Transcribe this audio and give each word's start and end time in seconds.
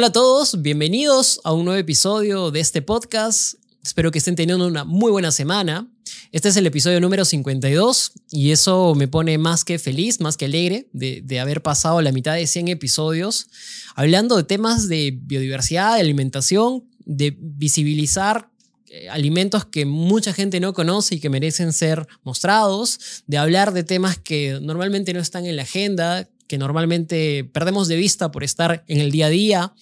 Hola 0.00 0.06
a 0.06 0.12
todos, 0.12 0.62
bienvenidos 0.62 1.42
a 1.44 1.52
un 1.52 1.66
nuevo 1.66 1.78
episodio 1.78 2.50
de 2.50 2.60
este 2.60 2.80
podcast. 2.80 3.56
Espero 3.84 4.10
que 4.10 4.16
estén 4.16 4.34
teniendo 4.34 4.66
una 4.66 4.84
muy 4.84 5.10
buena 5.10 5.30
semana. 5.30 5.90
Este 6.32 6.48
es 6.48 6.56
el 6.56 6.66
episodio 6.66 7.02
número 7.02 7.26
52 7.26 8.12
y 8.30 8.50
eso 8.52 8.94
me 8.94 9.08
pone 9.08 9.36
más 9.36 9.62
que 9.62 9.78
feliz, 9.78 10.18
más 10.20 10.38
que 10.38 10.46
alegre 10.46 10.88
de, 10.94 11.38
haber 11.38 11.60
pasado 11.60 12.00
la 12.00 12.12
mitad 12.12 12.34
de 12.34 12.46
100 12.46 12.68
episodios 12.68 13.48
hablando 13.94 14.38
de 14.38 14.44
temas 14.44 14.88
de 14.88 15.18
biodiversidad, 15.20 15.96
de 15.96 16.00
alimentación, 16.00 16.88
de 17.04 17.36
visibilizar 17.38 18.48
eh, 18.86 19.10
alimentos 19.10 19.66
que 19.66 19.84
mucha 19.84 20.32
gente 20.32 20.60
no 20.60 20.72
conoce 20.72 21.16
y 21.16 21.20
que 21.20 21.28
merecen 21.28 21.74
ser 21.74 22.08
mostrados, 22.22 23.22
de 23.26 23.36
hablar 23.36 23.74
de 23.74 23.84
temas 23.84 24.16
que 24.16 24.60
normalmente 24.62 25.12
no 25.12 25.20
están 25.20 25.44
en 25.44 25.56
la 25.56 25.62
agenda, 25.64 26.26
que 26.46 26.56
normalmente 26.56 27.44
perdemos 27.44 27.86
de 27.86 27.96
vista 27.96 28.32
por 28.32 28.44
estar 28.44 28.82
en 28.88 28.98
el 28.98 29.10
día 29.12 29.26
a 29.26 29.28
día 29.28 29.74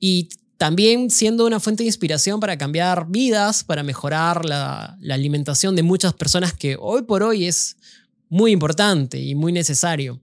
y 0.00 0.28
también 0.56 1.10
siendo 1.10 1.46
una 1.46 1.60
fuente 1.60 1.82
de 1.82 1.88
inspiración 1.88 2.40
para 2.40 2.56
cambiar 2.56 3.06
vidas, 3.08 3.62
para 3.62 3.82
mejorar 3.82 4.44
la, 4.44 4.98
alimentación 5.10 5.76
de 5.76 5.82
muchas 5.82 6.14
personas 6.14 6.52
que 6.54 6.76
hoy 6.80 7.02
por 7.02 7.22
hoy 7.22 7.46
es 7.46 7.76
muy 8.28 8.52
importante 8.52 9.20
y 9.20 9.34
muy 9.34 9.52
necesario. 9.52 10.20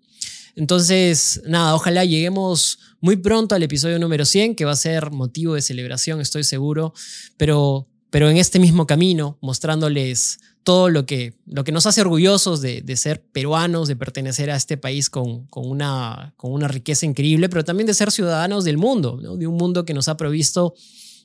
Entonces, 0.56 1.42
nada, 1.46 1.76
ojalá 1.76 2.06
lleguemos 2.06 2.80
muy 3.00 3.16
pronto 3.16 3.56
al 3.56 3.64
episodio 3.64 3.98
número 4.00 4.26
100, 4.26 4.56
que 4.56 4.66
va 4.66 4.72
a 4.72 4.76
ser 4.76 5.12
motivo 5.12 5.56
de 5.56 5.62
celebración, 5.62 6.22
estoy 6.22 6.44
seguro, 6.44 6.94
pero, 7.38 7.88
pero 8.10 8.30
en 8.30 8.38
este 8.38 8.60
mismo 8.60 8.86
camino, 8.86 9.38
mostrándoles 9.42 10.40
todo 10.64 10.90
lo 10.90 11.06
que, 11.06 11.34
lo 11.46 11.64
que 11.64 11.72
nos 11.72 11.86
hace 11.86 12.02
orgullosos 12.02 12.62
de, 12.62 12.96
ser 12.96 13.22
peruanos, 13.22 13.88
de 13.88 13.96
pertenecer 13.96 14.50
a 14.50 14.56
este 14.56 14.78
país 14.78 15.10
con, 15.10 15.48
una, 15.56 16.34
con 16.38 16.52
una 16.54 16.68
riqueza 16.68 17.06
increíble, 17.06 17.50
pero 17.50 17.64
también 17.64 17.88
de 17.88 17.94
ser 17.94 18.12
ciudadanos 18.12 18.64
del 18.64 18.78
mundo, 18.78 19.18
de 19.18 19.48
un 19.48 19.58
mundo 19.58 19.86
que 19.86 19.94
nos 19.94 20.08
ha 20.08 20.18
provisto 20.18 20.74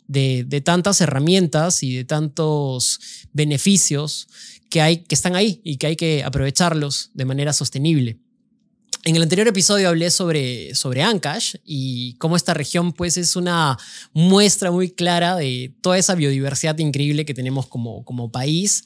de, 0.08 0.62
tantas 0.64 1.00
herramientas 1.00 1.82
y 1.82 1.94
de 1.94 2.04
tantos 2.04 2.98
beneficios 3.32 4.28
que, 4.70 4.80
hay, 4.80 4.98
que 4.98 5.14
están 5.14 5.36
ahí 5.36 5.60
y 5.62 5.76
que 5.76 5.86
hay 5.86 5.96
que 5.96 6.24
aprovecharlos 6.24 7.10
de 7.14 7.24
manera 7.24 7.52
sostenible. 7.52 8.18
En 9.04 9.14
el 9.14 9.22
anterior 9.22 9.46
episodio 9.46 9.88
hablé 9.88 10.10
sobre, 10.10 10.74
sobre 10.74 11.02
Ancash 11.02 11.54
y 11.64 12.14
cómo 12.14 12.36
esta 12.36 12.52
región 12.52 12.92
pues 12.92 13.16
es 13.16 13.36
una 13.36 13.78
muestra 14.12 14.72
muy 14.72 14.90
clara 14.90 15.36
de 15.36 15.72
toda 15.80 15.98
esa 15.98 16.16
biodiversidad 16.16 16.76
increíble 16.78 17.24
que 17.24 17.32
tenemos 17.32 17.68
como, 17.68 18.04
como 18.04 18.32
país. 18.32 18.84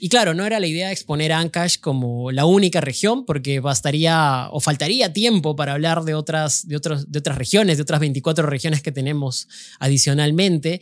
Y 0.00 0.08
claro, 0.08 0.32
no 0.32 0.46
era 0.46 0.60
la 0.60 0.66
idea 0.66 0.86
de 0.86 0.94
exponer 0.94 1.32
Ancash 1.32 1.78
como 1.78 2.32
la 2.32 2.46
única 2.46 2.80
región 2.80 3.26
porque 3.26 3.60
bastaría 3.60 4.48
o 4.50 4.60
faltaría 4.60 5.12
tiempo 5.12 5.54
para 5.54 5.74
hablar 5.74 6.04
de 6.04 6.14
otras, 6.14 6.66
de 6.66 6.76
otros, 6.76 7.12
de 7.12 7.18
otras 7.18 7.36
regiones, 7.36 7.76
de 7.76 7.82
otras 7.82 8.00
24 8.00 8.46
regiones 8.46 8.82
que 8.82 8.92
tenemos 8.92 9.46
adicionalmente. 9.78 10.80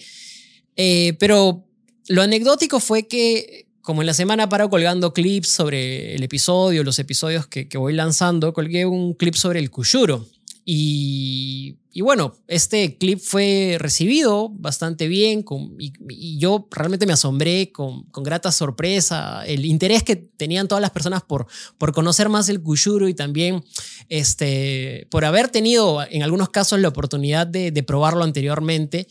Eh, 0.76 1.16
pero 1.18 1.66
lo 2.06 2.22
anecdótico 2.22 2.78
fue 2.78 3.08
que 3.08 3.67
como 3.88 4.02
en 4.02 4.06
la 4.06 4.12
semana 4.12 4.50
paro 4.50 4.68
colgando 4.68 5.14
clips 5.14 5.48
sobre 5.48 6.14
el 6.14 6.22
episodio, 6.22 6.84
los 6.84 6.98
episodios 6.98 7.46
que, 7.46 7.66
voy 7.78 7.94
lanzando, 7.94 8.52
colgué 8.52 8.84
un 8.84 9.14
clip 9.14 9.32
sobre 9.32 9.60
el 9.60 9.70
Kuyuro. 9.70 10.26
Y, 10.62 11.78
bueno, 12.02 12.34
este 12.48 12.98
clip 12.98 13.18
fue 13.18 13.76
recibido 13.78 14.50
bastante 14.50 15.08
bien 15.08 15.42
y, 15.78 16.38
yo 16.38 16.68
realmente 16.70 17.06
me 17.06 17.14
asombré 17.14 17.72
con, 17.72 18.04
grata 18.12 18.52
sorpresa 18.52 19.42
el 19.46 19.64
interés 19.64 20.02
que 20.02 20.16
tenían 20.16 20.68
todas 20.68 20.82
las 20.82 20.90
personas 20.90 21.22
por, 21.22 21.46
por 21.78 21.94
conocer 21.94 22.28
más 22.28 22.50
el 22.50 22.60
Kuyuro 22.60 23.08
y 23.08 23.14
también 23.14 23.64
este, 24.10 25.06
por 25.10 25.24
haber 25.24 25.48
tenido 25.48 26.04
en 26.10 26.22
algunos 26.22 26.50
casos 26.50 26.78
la 26.78 26.88
oportunidad 26.88 27.46
de 27.46 27.82
probarlo 27.84 28.22
anteriormente. 28.22 29.06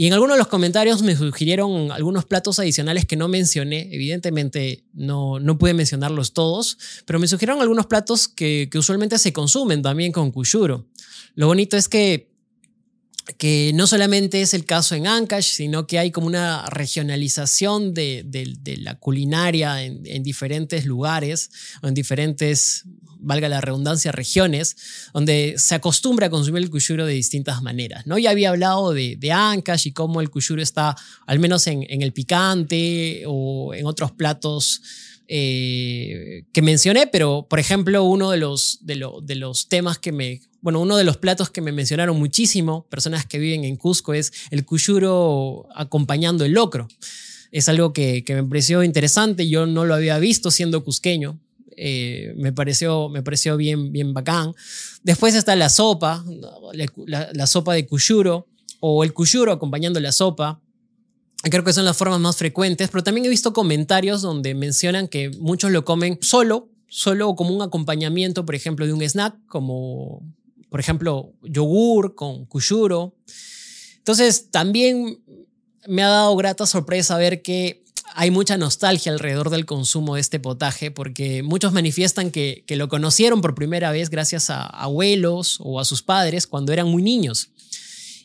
Y 0.00 0.06
en 0.06 0.12
algunos 0.12 0.36
de 0.36 0.38
los 0.38 0.46
comentarios 0.46 1.02
me 1.02 1.16
sugirieron 1.16 1.90
algunos 1.90 2.24
platos 2.24 2.60
adicionales 2.60 3.04
que 3.04 3.16
no 3.16 3.26
mencioné. 3.26 3.88
Evidentemente 3.90 4.84
no, 4.92 5.40
no 5.40 5.58
pude 5.58 5.74
mencionarlos 5.74 6.34
todos, 6.34 6.78
pero 7.04 7.18
me 7.18 7.26
sugirieron 7.26 7.60
algunos 7.60 7.86
platos 7.86 8.28
que, 8.28 8.70
usualmente 8.76 9.18
se 9.18 9.32
consumen 9.32 9.82
también 9.82 10.12
con 10.12 10.30
kuyuro. 10.30 10.86
Lo 11.34 11.48
bonito 11.48 11.76
es 11.76 11.88
que 11.88 12.30
que 13.36 13.72
no 13.74 13.86
solamente 13.86 14.40
es 14.40 14.54
el 14.54 14.64
caso 14.64 14.94
en 14.94 15.06
Ancash, 15.06 15.52
sino 15.52 15.86
que 15.86 15.98
hay 15.98 16.10
como 16.10 16.26
una 16.26 16.66
regionalización 16.70 17.92
de, 17.92 18.24
la 18.78 18.94
culinaria 18.94 19.82
en, 19.82 20.02
en, 20.04 20.22
diferentes 20.22 20.86
lugares 20.86 21.50
en 21.82 21.94
diferentes 21.94 22.86
valga 23.20 23.48
la 23.48 23.60
redundancia, 23.60 24.12
regiones, 24.12 24.76
donde 25.12 25.54
se 25.58 25.74
acostumbra 25.74 26.26
a 26.26 26.30
consumir 26.30 26.62
el 26.62 26.70
kuyuro 26.70 27.06
de 27.06 27.12
distintas 27.12 27.62
maneras. 27.62 28.06
¿no? 28.06 28.18
Ya 28.18 28.30
había 28.30 28.50
hablado 28.50 28.92
de, 28.92 29.16
de 29.16 29.32
Ancash 29.32 29.88
y 29.88 29.92
cómo 29.92 30.20
el 30.20 30.30
kuyuro 30.30 30.62
está, 30.62 30.96
al 31.26 31.38
menos 31.38 31.66
en, 31.66 31.86
el 31.88 32.12
picante 32.12 33.24
o 33.26 33.74
en 33.74 33.86
otros 33.86 34.12
platos 34.12 34.82
eh, 35.28 36.44
que 36.52 36.62
mencioné, 36.62 37.06
pero 37.06 37.46
por 37.48 37.58
ejemplo, 37.58 38.02
uno 38.04 38.30
de 38.30 38.38
los, 38.38 38.78
de, 38.82 39.06
de 39.22 39.34
los 39.34 39.68
temas 39.68 39.98
que 39.98 40.10
me, 40.10 40.40
bueno, 40.60 40.80
uno 40.80 40.96
de 40.96 41.04
los 41.04 41.16
platos 41.16 41.50
que 41.50 41.60
me 41.60 41.72
mencionaron 41.72 42.18
muchísimo, 42.18 42.86
personas 42.88 43.26
que 43.26 43.38
viven 43.38 43.64
en 43.64 43.76
Cusco, 43.76 44.14
es 44.14 44.32
el 44.50 44.64
kuyuro 44.64 45.68
acompañando 45.74 46.44
el 46.44 46.52
locro. 46.52 46.88
Es 47.50 47.68
algo 47.68 47.92
que, 47.92 48.24
que 48.24 48.34
me 48.34 48.44
pareció 48.44 48.82
interesante, 48.82 49.48
yo 49.48 49.66
no 49.66 49.84
lo 49.84 49.94
había 49.94 50.18
visto 50.18 50.50
siendo 50.50 50.84
cusqueño, 50.84 51.38
eh, 51.80 52.34
me, 52.36 52.52
pareció, 52.52 53.08
me 53.08 53.22
pareció 53.22 53.56
bien, 53.56 53.92
bien 53.92 54.12
bacán. 54.12 54.52
Después 55.04 55.36
está 55.36 55.54
la 55.54 55.68
sopa, 55.68 56.24
la, 57.06 57.46
sopa 57.46 57.72
de 57.72 57.86
cuyuro 57.86 58.48
o 58.80 59.04
el 59.04 59.12
cuyuro 59.12 59.52
acompañando 59.52 60.00
la 60.00 60.10
sopa. 60.10 60.60
Creo 61.44 61.62
que 61.62 61.72
son 61.72 61.84
las 61.84 61.96
formas 61.96 62.20
más 62.20 62.36
frecuentes, 62.36 62.88
pero 62.90 63.04
también 63.04 63.24
he 63.26 63.28
visto 63.28 63.52
comentarios 63.52 64.22
donde 64.22 64.54
mencionan 64.54 65.06
que 65.06 65.30
muchos 65.38 65.70
lo 65.70 65.84
comen 65.84 66.18
solo, 66.20 66.68
solo 66.88 67.34
como 67.36 67.54
un 67.54 67.62
acompañamiento, 67.62 68.44
por 68.44 68.54
ejemplo, 68.54 68.86
de 68.86 68.92
un 68.92 69.02
snack, 69.02 69.36
como 69.46 70.22
por 70.68 70.80
ejemplo 70.80 71.32
yogur 71.42 72.14
con 72.14 72.44
cuyuro. 72.44 73.14
Entonces, 73.98 74.50
también 74.50 75.20
me 75.86 76.02
ha 76.02 76.08
dado 76.08 76.36
grata 76.36 76.66
sorpresa 76.66 77.16
ver 77.16 77.40
que 77.42 77.84
hay 78.14 78.30
mucha 78.30 78.56
nostalgia 78.56 79.12
alrededor 79.12 79.50
del 79.50 79.66
consumo 79.66 80.14
de 80.14 80.20
este 80.20 80.40
potaje 80.40 80.90
porque 80.90 81.42
muchos 81.42 81.72
manifiestan 81.72 82.30
que, 82.30 82.64
lo 82.68 82.88
conocieron 82.88 83.40
por 83.40 83.54
primera 83.54 83.90
vez 83.90 84.10
gracias 84.10 84.50
a 84.50 84.64
abuelos 84.64 85.58
o 85.60 85.80
a 85.80 85.84
sus 85.84 86.02
padres 86.02 86.46
cuando 86.46 86.72
eran 86.72 86.88
muy 86.88 87.02
niños. 87.02 87.50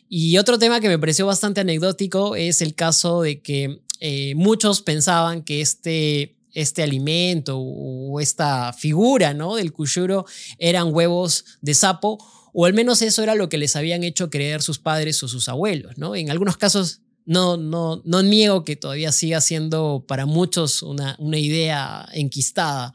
Y 0.08 0.38
otro 0.38 0.58
tema 0.58 0.80
que 0.80 0.88
me 0.88 0.98
pareció 0.98 1.26
bastante 1.26 1.60
anecdótico 1.60 2.36
es 2.36 2.62
el 2.62 2.74
caso 2.74 3.22
de 3.22 3.40
que 3.40 3.80
eh, 4.00 4.34
muchos 4.34 4.82
pensaban 4.82 5.42
que 5.42 5.60
este, 5.60 6.36
este 6.52 6.82
alimento 6.82 7.58
o 7.58 8.20
esta 8.20 8.72
figura 8.72 9.34
¿no? 9.34 9.56
del 9.56 9.72
cuyuro 9.72 10.26
eran 10.58 10.94
huevos 10.94 11.44
de 11.60 11.74
sapo, 11.74 12.18
o 12.52 12.66
al 12.66 12.74
menos 12.74 13.02
eso 13.02 13.22
era 13.22 13.34
lo 13.34 13.48
que 13.48 13.58
les 13.58 13.76
habían 13.76 14.04
hecho 14.04 14.30
creer 14.30 14.62
sus 14.62 14.78
padres 14.78 15.22
o 15.22 15.28
sus 15.28 15.48
abuelos. 15.48 15.98
¿no? 15.98 16.14
En 16.14 16.30
algunos 16.30 16.56
casos 16.56 17.00
no, 17.26 17.56
no, 17.56 18.02
no 18.04 18.22
niego 18.22 18.64
que 18.64 18.76
todavía 18.76 19.10
siga 19.10 19.40
siendo 19.40 20.04
para 20.06 20.26
muchos 20.26 20.82
una, 20.82 21.16
una 21.18 21.38
idea 21.38 22.06
enquistada, 22.12 22.94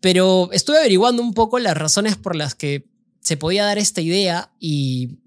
pero 0.00 0.48
estuve 0.52 0.78
averiguando 0.78 1.22
un 1.22 1.34
poco 1.34 1.58
las 1.58 1.76
razones 1.76 2.16
por 2.16 2.34
las 2.34 2.54
que 2.54 2.86
se 3.20 3.36
podía 3.36 3.64
dar 3.64 3.78
esta 3.78 4.00
idea 4.00 4.50
y 4.58 5.18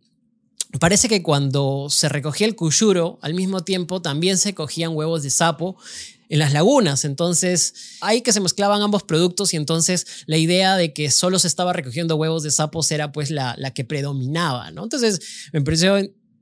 parece 0.79 1.09
que 1.09 1.21
cuando 1.21 1.88
se 1.89 2.09
recogía 2.09 2.47
el 2.47 2.56
cuyuro, 2.56 3.19
al 3.21 3.33
mismo 3.33 3.63
tiempo 3.63 4.01
también 4.01 4.38
se 4.38 4.53
cogían 4.53 4.95
huevos 4.95 5.23
de 5.23 5.29
sapo 5.29 5.77
en 6.31 6.39
las 6.39 6.53
lagunas. 6.53 7.03
Entonces, 7.03 7.97
ahí 8.00 8.21
que 8.21 8.31
se 8.31 8.39
mezclaban 8.39 8.81
ambos 8.81 9.03
productos 9.03 9.53
y 9.53 9.57
entonces 9.57 10.07
la 10.27 10.38
idea 10.38 10.77
de 10.77 10.94
que 10.94 11.12
solo 11.12 11.39
se 11.39 11.47
estaba 11.47 11.73
recogiendo 11.73 12.15
huevos 12.15 12.44
de 12.44 12.51
sapos 12.51 12.89
era 12.91 13.12
pues 13.12 13.31
la, 13.31 13.56
que 13.75 13.83
predominaba, 13.83 14.71
¿no? 14.71 14.83
Entonces, 14.83 15.50
me 15.51 15.62
pareció 15.62 15.97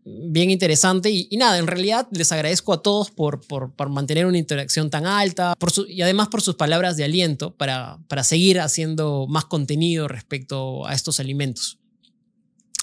bien 0.06 0.52
interesante. 0.52 1.10
Y, 1.10 1.36
nada, 1.38 1.58
en 1.58 1.66
realidad 1.66 2.08
les 2.12 2.32
agradezco 2.32 2.72
a 2.72 2.84
todos 2.84 3.10
por, 3.10 3.42
por, 3.42 3.90
mantener 3.90 4.28
una 4.28 4.38
interacción 4.38 4.92
tan 4.92 5.08
alta 5.08 5.56
y 5.88 6.02
además 6.04 6.28
por 6.28 6.42
sus 6.44 6.56
palabras 6.56 6.96
de 6.96 7.04
aliento 7.04 7.56
para, 7.56 7.98
para 8.08 8.24
seguir 8.24 8.60
haciendo 8.60 9.26
más 9.28 9.46
contenido 9.46 10.08
respecto 10.08 10.86
a 10.86 10.94
estos 10.94 11.20
alimentos. 11.20 11.80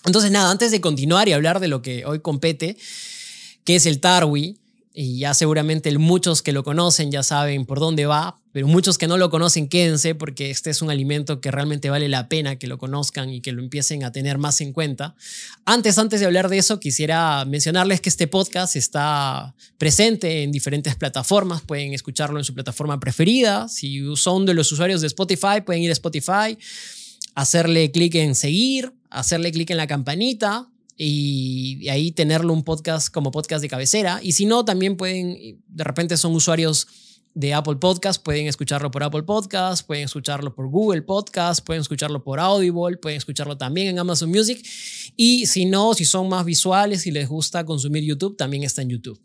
Entonces, 0.06 0.30
nada, 0.30 0.50
antes 0.50 0.70
de 0.70 0.80
continuar 0.80 1.28
y 1.28 1.32
hablar 1.32 1.60
de 1.60 1.68
lo 1.68 1.82
que 1.82 2.06
hoy 2.06 2.20
compete, 2.20 2.76
que 3.64 3.76
es 3.76 3.86
el 3.86 4.00
tarwi, 4.00 4.56
y 4.98 5.18
ya 5.18 5.34
seguramente 5.34 5.96
muchos 5.98 6.40
que 6.40 6.52
lo 6.52 6.64
conocen 6.64 7.12
ya 7.12 7.22
saben 7.22 7.66
por 7.66 7.80
dónde 7.80 8.06
va, 8.06 8.40
pero 8.52 8.66
muchos 8.66 8.96
que 8.96 9.06
no 9.06 9.18
lo 9.18 9.28
conocen, 9.28 9.68
quédense 9.68 10.14
porque 10.14 10.48
este 10.50 10.70
es 10.70 10.80
un 10.80 10.88
alimento 10.88 11.42
que 11.42 11.50
realmente 11.50 11.90
vale 11.90 12.08
la 12.08 12.30
pena 12.30 12.56
que 12.56 12.66
lo 12.66 12.78
conozcan 12.78 13.28
y 13.28 13.42
que 13.42 13.52
lo 13.52 13.62
empiecen 13.62 14.04
a 14.04 14.12
tener 14.12 14.38
más 14.38 14.62
en 14.62 14.72
cuenta. 14.72 15.14
Antes, 15.66 15.98
antes 15.98 16.20
de 16.20 16.26
hablar 16.26 16.48
de 16.48 16.56
eso, 16.56 16.80
quisiera 16.80 17.44
mencionarles 17.44 18.00
que 18.00 18.08
este 18.08 18.26
podcast 18.26 18.74
está 18.74 19.54
presente 19.76 20.42
en 20.42 20.50
diferentes 20.50 20.96
plataformas, 20.96 21.60
pueden 21.60 21.92
escucharlo 21.92 22.38
en 22.38 22.44
su 22.44 22.54
plataforma 22.54 22.98
preferida. 22.98 23.68
Si 23.68 24.02
son 24.16 24.46
de 24.46 24.54
los 24.54 24.72
usuarios 24.72 25.02
de 25.02 25.08
Spotify, 25.08 25.60
pueden 25.62 25.82
ir 25.82 25.90
a 25.90 25.92
Spotify, 25.92 26.56
hacerle 27.34 27.90
clic 27.90 28.14
en 28.14 28.34
seguir, 28.34 28.94
hacerle 29.10 29.52
clic 29.52 29.70
en 29.70 29.76
la 29.76 29.86
campanita 29.86 30.68
y 30.96 31.88
ahí 31.88 32.12
tenerlo 32.12 32.52
un 32.52 32.64
podcast 32.64 33.12
como 33.12 33.30
podcast 33.30 33.62
de 33.62 33.68
cabecera. 33.68 34.20
Y 34.22 34.32
si 34.32 34.46
no, 34.46 34.64
también 34.64 34.96
pueden, 34.96 35.62
de 35.66 35.84
repente 35.84 36.16
son 36.16 36.34
usuarios 36.34 36.86
de 37.36 37.52
Apple 37.52 37.76
Podcast, 37.76 38.22
pueden 38.22 38.46
escucharlo 38.46 38.90
por 38.90 39.02
Apple 39.02 39.24
Podcast, 39.24 39.86
pueden 39.86 40.04
escucharlo 40.04 40.54
por 40.54 40.68
Google 40.68 41.02
Podcast, 41.02 41.64
pueden 41.64 41.82
escucharlo 41.82 42.24
por 42.24 42.40
Audible, 42.40 42.96
pueden 42.96 43.18
escucharlo 43.18 43.58
también 43.58 43.88
en 43.88 43.98
Amazon 43.98 44.30
Music. 44.30 44.66
Y 45.16 45.44
si 45.44 45.66
no, 45.66 45.92
si 45.92 46.06
son 46.06 46.30
más 46.30 46.46
visuales 46.46 47.06
y 47.06 47.10
les 47.10 47.28
gusta 47.28 47.66
consumir 47.66 48.04
YouTube, 48.04 48.38
también 48.38 48.62
está 48.62 48.80
en 48.80 48.88
YouTube. 48.88 49.20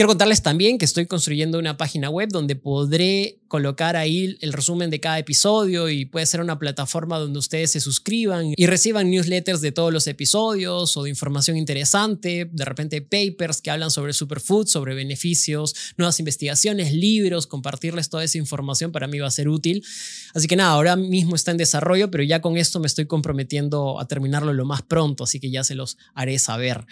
Quiero 0.00 0.08
contarles 0.08 0.40
también 0.40 0.78
que 0.78 0.86
estoy 0.86 1.04
construyendo 1.04 1.58
una 1.58 1.76
página 1.76 2.08
web 2.08 2.30
donde 2.30 2.56
podré 2.56 3.38
colocar 3.48 3.96
ahí 3.96 4.38
el 4.40 4.54
resumen 4.54 4.88
de 4.88 4.98
cada 4.98 5.18
episodio 5.18 5.90
y 5.90 6.06
puede 6.06 6.24
ser 6.24 6.40
una 6.40 6.58
plataforma 6.58 7.18
donde 7.18 7.38
ustedes 7.38 7.72
se 7.72 7.80
suscriban 7.80 8.54
y 8.56 8.66
reciban 8.66 9.10
newsletters 9.10 9.60
de 9.60 9.72
todos 9.72 9.92
los 9.92 10.06
episodios 10.06 10.96
o 10.96 11.02
de 11.02 11.10
información 11.10 11.58
interesante, 11.58 12.48
de 12.50 12.64
repente 12.64 13.02
papers 13.02 13.60
que 13.60 13.70
hablan 13.70 13.90
sobre 13.90 14.14
superfood, 14.14 14.68
sobre 14.68 14.94
beneficios, 14.94 15.74
nuevas 15.98 16.18
investigaciones, 16.18 16.94
libros, 16.94 17.46
compartirles 17.46 18.08
toda 18.08 18.24
esa 18.24 18.38
información 18.38 18.92
para 18.92 19.06
mí 19.06 19.18
va 19.18 19.26
a 19.26 19.30
ser 19.30 19.50
útil. 19.50 19.84
Así 20.32 20.46
que 20.46 20.56
nada, 20.56 20.70
ahora 20.70 20.96
mismo 20.96 21.36
está 21.36 21.50
en 21.50 21.58
desarrollo, 21.58 22.10
pero 22.10 22.24
ya 22.24 22.40
con 22.40 22.56
esto 22.56 22.80
me 22.80 22.86
estoy 22.86 23.04
comprometiendo 23.04 24.00
a 24.00 24.08
terminarlo 24.08 24.54
lo 24.54 24.64
más 24.64 24.80
pronto, 24.80 25.24
así 25.24 25.40
que 25.40 25.50
ya 25.50 25.62
se 25.62 25.74
los 25.74 25.98
haré 26.14 26.38
saber. 26.38 26.86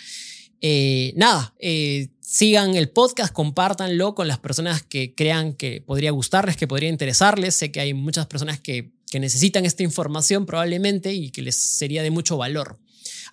Eh, 0.60 1.12
nada, 1.16 1.54
eh, 1.58 2.08
sigan 2.20 2.74
el 2.74 2.90
podcast, 2.90 3.32
compártanlo 3.32 4.14
con 4.14 4.28
las 4.28 4.38
personas 4.38 4.82
que 4.82 5.14
crean 5.14 5.54
que 5.54 5.80
podría 5.80 6.10
gustarles, 6.10 6.56
que 6.56 6.66
podría 6.66 6.88
interesarles. 6.88 7.54
Sé 7.54 7.70
que 7.70 7.80
hay 7.80 7.94
muchas 7.94 8.26
personas 8.26 8.60
que, 8.60 8.90
que 9.10 9.20
necesitan 9.20 9.64
esta 9.64 9.82
información 9.82 10.46
probablemente 10.46 11.12
y 11.14 11.30
que 11.30 11.42
les 11.42 11.56
sería 11.56 12.02
de 12.02 12.10
mucho 12.10 12.36
valor. 12.36 12.78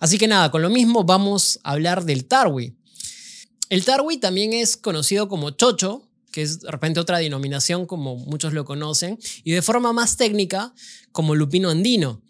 Así 0.00 0.18
que 0.18 0.28
nada, 0.28 0.50
con 0.50 0.62
lo 0.62 0.70
mismo 0.70 1.04
vamos 1.04 1.58
a 1.62 1.72
hablar 1.72 2.04
del 2.04 2.26
tarwi. 2.26 2.74
El 3.68 3.84
tarwi 3.84 4.18
también 4.18 4.52
es 4.52 4.76
conocido 4.76 5.28
como 5.28 5.50
chocho, 5.50 6.08
que 6.30 6.42
es 6.42 6.60
de 6.60 6.70
repente 6.70 7.00
otra 7.00 7.18
denominación 7.18 7.86
como 7.86 8.16
muchos 8.16 8.52
lo 8.52 8.64
conocen, 8.64 9.18
y 9.42 9.52
de 9.52 9.62
forma 9.62 9.92
más 9.92 10.16
técnica 10.16 10.72
como 11.10 11.34
lupino 11.34 11.70
andino. 11.70 12.22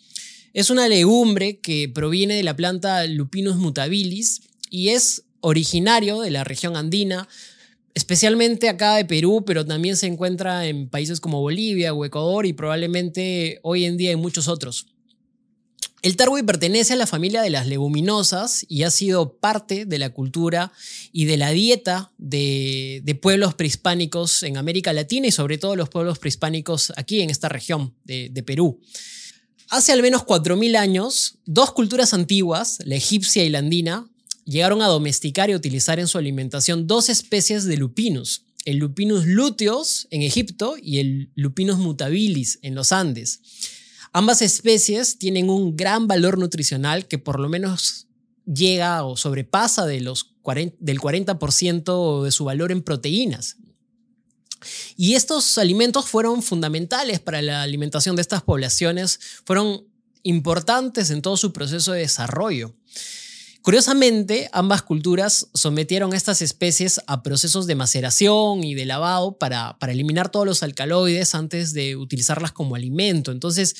Es 0.54 0.70
una 0.70 0.88
legumbre 0.88 1.60
que 1.60 1.88
proviene 1.88 2.34
de 2.34 2.42
la 2.42 2.56
planta 2.56 3.06
Lupinus 3.06 3.56
mutabilis 3.56 4.40
y 4.70 4.90
es 4.90 5.24
originario 5.40 6.20
de 6.20 6.30
la 6.30 6.44
región 6.44 6.76
andina, 6.76 7.28
especialmente 7.94 8.68
acá 8.68 8.96
de 8.96 9.04
Perú, 9.04 9.44
pero 9.46 9.64
también 9.64 9.96
se 9.96 10.06
encuentra 10.06 10.66
en 10.66 10.88
países 10.88 11.20
como 11.20 11.40
Bolivia 11.40 11.94
o 11.94 12.04
Ecuador 12.04 12.46
y 12.46 12.52
probablemente 12.52 13.60
hoy 13.62 13.84
en 13.84 13.96
día 13.96 14.10
en 14.10 14.20
muchos 14.20 14.48
otros. 14.48 14.86
El 16.02 16.16
tarwi 16.16 16.42
pertenece 16.42 16.92
a 16.92 16.96
la 16.96 17.06
familia 17.06 17.42
de 17.42 17.50
las 17.50 17.66
leguminosas 17.66 18.64
y 18.68 18.82
ha 18.82 18.90
sido 18.90 19.38
parte 19.38 19.86
de 19.86 19.98
la 19.98 20.10
cultura 20.10 20.72
y 21.10 21.24
de 21.24 21.36
la 21.36 21.50
dieta 21.50 22.12
de, 22.18 23.18
pueblos 23.20 23.54
prehispánicos 23.54 24.42
en 24.42 24.56
América 24.56 24.92
Latina 24.92 25.26
y 25.26 25.32
sobre 25.32 25.58
todo 25.58 25.74
los 25.74 25.88
pueblos 25.88 26.18
prehispánicos 26.18 26.92
aquí 26.96 27.22
en 27.22 27.30
esta 27.30 27.48
región 27.48 27.94
de, 28.04 28.28
de 28.30 28.42
Perú. 28.42 28.78
Hace 29.68 29.92
al 29.92 30.02
menos 30.02 30.22
4.000 30.22 30.76
años, 30.76 31.38
dos 31.44 31.72
culturas 31.72 32.14
antiguas, 32.14 32.78
la 32.84 32.94
egipcia 32.94 33.42
y 33.42 33.48
la 33.48 33.58
andina, 33.58 34.08
llegaron 34.46 34.80
a 34.80 34.86
domesticar 34.86 35.50
y 35.50 35.54
utilizar 35.54 36.00
en 36.00 36.08
su 36.08 36.16
alimentación 36.16 36.86
dos 36.86 37.10
especies 37.10 37.64
de 37.64 37.76
lupinus, 37.76 38.46
el 38.66 38.78
Lupinus 38.78 39.26
luteus 39.26 40.08
en 40.10 40.22
Egipto 40.22 40.74
y 40.82 40.98
el 40.98 41.30
Lupinus 41.36 41.78
mutabilis 41.78 42.58
en 42.62 42.74
los 42.74 42.90
Andes. 42.90 43.40
Ambas 44.12 44.42
especies 44.42 45.18
tienen 45.18 45.48
un 45.48 45.76
gran 45.76 46.08
valor 46.08 46.36
nutricional 46.36 47.06
que 47.06 47.18
por 47.18 47.38
lo 47.38 47.48
menos 47.48 48.08
llega 48.44 49.04
o 49.04 49.16
sobrepasa 49.16 49.86
de 49.86 50.00
los 50.00 50.34
del 50.78 51.00
40% 51.00 52.24
de 52.24 52.30
su 52.32 52.44
valor 52.44 52.72
en 52.72 52.82
proteínas. 52.82 53.56
Y 54.96 55.14
estos 55.14 55.58
alimentos 55.58 56.06
fueron 56.06 56.42
fundamentales 56.42 57.20
para 57.20 57.42
la 57.42 57.62
alimentación 57.62 58.16
de 58.16 58.22
estas 58.22 58.42
poblaciones, 58.42 59.20
fueron 59.44 59.86
importantes 60.22 61.10
en 61.10 61.22
todo 61.22 61.36
su 61.36 61.52
proceso 61.52 61.92
de 61.92 62.00
desarrollo. 62.00 62.74
Curiosamente, 63.66 64.48
ambas 64.52 64.82
culturas 64.82 65.48
sometieron 65.52 66.12
a 66.12 66.16
estas 66.16 66.40
especies 66.40 67.00
a 67.08 67.24
procesos 67.24 67.66
de 67.66 67.74
maceración 67.74 68.62
y 68.62 68.76
de 68.76 68.84
lavado 68.84 69.38
para, 69.38 69.76
para 69.80 69.90
eliminar 69.90 70.28
todos 70.28 70.46
los 70.46 70.62
alcaloides 70.62 71.34
antes 71.34 71.72
de 71.72 71.96
utilizarlas 71.96 72.52
como 72.52 72.76
alimento. 72.76 73.32
Entonces, 73.32 73.74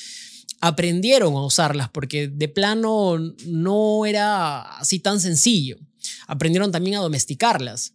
aprendieron 0.60 1.34
a 1.34 1.44
usarlas 1.44 1.88
porque 1.88 2.26
de 2.26 2.48
plano 2.48 3.16
no 3.46 4.06
era 4.06 4.76
así 4.76 4.98
tan 4.98 5.20
sencillo. 5.20 5.78
Aprendieron 6.26 6.72
también 6.72 6.96
a 6.96 7.00
domesticarlas. 7.02 7.94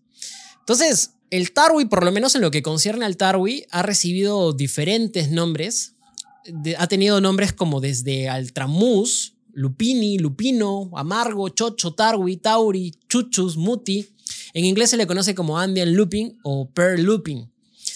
Entonces, 0.60 1.16
el 1.30 1.52
tarwi, 1.52 1.84
por 1.84 2.06
lo 2.06 2.14
menos 2.14 2.36
en 2.36 2.42
lo 2.42 2.52
que 2.52 2.64
concierne 2.64 3.04
al 3.04 3.18
tarwi, 3.18 3.66
ha 3.70 3.82
recibido 3.82 4.54
diferentes 4.54 5.30
nombres. 5.30 5.96
ha 6.78 6.88
tenido 6.88 7.20
nombres 7.20 7.52
como 7.52 7.82
desde 7.82 8.30
altramús, 8.30 9.34
lupini, 9.54 10.18
lupino, 10.18 10.92
amargo, 10.96 11.50
chocho, 11.50 11.94
tarwi, 11.94 12.38
tauri, 12.38 12.94
chuchus, 13.08 13.58
muti. 13.58 14.08
En 14.54 14.66
inglés 14.66 14.92
se 14.92 14.98
le 14.98 15.08
conoce 15.08 15.36
como 15.36 15.58
Andean 15.58 15.96
looping 15.96 16.40
o 16.44 16.70
pearl 16.70 17.02
looping. 17.02 17.50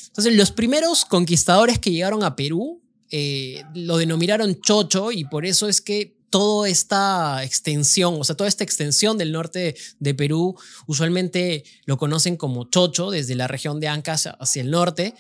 Entonces, 0.08 0.36
los 0.36 0.52
primeros 0.52 1.06
conquistadores 1.06 1.80
que 1.80 1.92
llegaron 1.92 2.24
a 2.24 2.36
Perú 2.36 2.82
eh, 3.12 3.64
lo 3.74 3.98
denominaron 3.98 4.60
chocho 4.62 5.12
y 5.12 5.26
por 5.26 5.46
eso 5.46 5.68
es 5.68 5.82
que 5.82 6.16
toda 6.30 6.68
esta 6.68 7.44
extensión, 7.44 8.16
o 8.20 8.24
sea, 8.24 8.36
toda 8.36 8.48
esta 8.48 8.64
extensión 8.64 9.18
del 9.18 9.32
norte 9.32 9.76
de 10.00 10.14
Perú, 10.14 10.58
usualmente 10.88 11.64
lo 11.86 11.98
conocen 11.98 12.36
como 12.36 12.70
chocho, 12.70 13.12
desde 13.12 13.36
la 13.36 13.48
región 13.48 13.80
de 13.80 13.88
Ancas 13.88 14.30
hacia 14.40 14.62
el 14.62 14.72
norte. 14.72 15.14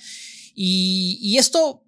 Y 0.58 1.36
esto 1.38 1.84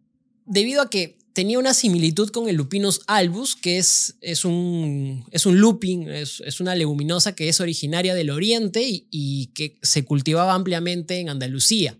debido 0.46 0.82
a 0.82 0.89
que 0.89 1.18
tenía 1.38 1.60
una 1.60 1.75
similitud 1.75 2.32
con 2.32 2.50
el 2.50 2.56
Lupinus 2.56 3.01
albus, 3.06 3.56
que 3.56 3.77
es, 3.77 4.15
es, 4.22 4.44
un, 4.44 5.24
es 5.29 5.46
un 5.46 5.60
lupin, 5.60 6.10
es, 6.10 6.41
es, 6.44 6.60
una 6.60 6.74
leguminosa 6.74 7.36
que 7.36 7.48
es 7.48 7.62
originaria 7.62 8.15
del 8.15 8.32
oriente 8.32 8.84
y, 8.84 9.51
que 9.53 9.77
se 9.84 10.03
cultivaba 10.03 10.56
ampliamente 10.56 11.20
en 11.20 11.29
Andalucía. 11.29 11.96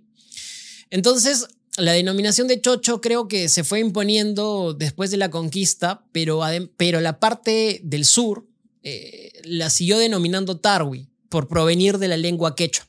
Entonces, 0.90 1.50
la 1.78 1.92
denominación 1.92 2.48
de 2.48 2.60
chocho 2.60 3.00
creo 3.00 3.28
que 3.28 3.48
se 3.48 3.64
fue 3.64 3.80
imponiendo 3.80 4.74
después 4.74 5.12
de 5.12 5.18
la 5.18 5.30
conquista, 5.30 6.04
pero, 6.12 6.42
pero 6.76 7.00
la 7.00 7.20
parte 7.20 7.80
del 7.84 8.06
sur 8.06 8.48
eh, 8.82 9.34
la 9.44 9.70
siguió 9.70 10.00
denominando 10.00 10.58
tarwi, 10.58 11.10
por 11.30 11.48
provenir 11.48 12.00
de 12.00 12.08
la 12.08 12.18
lengua 12.18 12.56
quechua. 12.56 12.88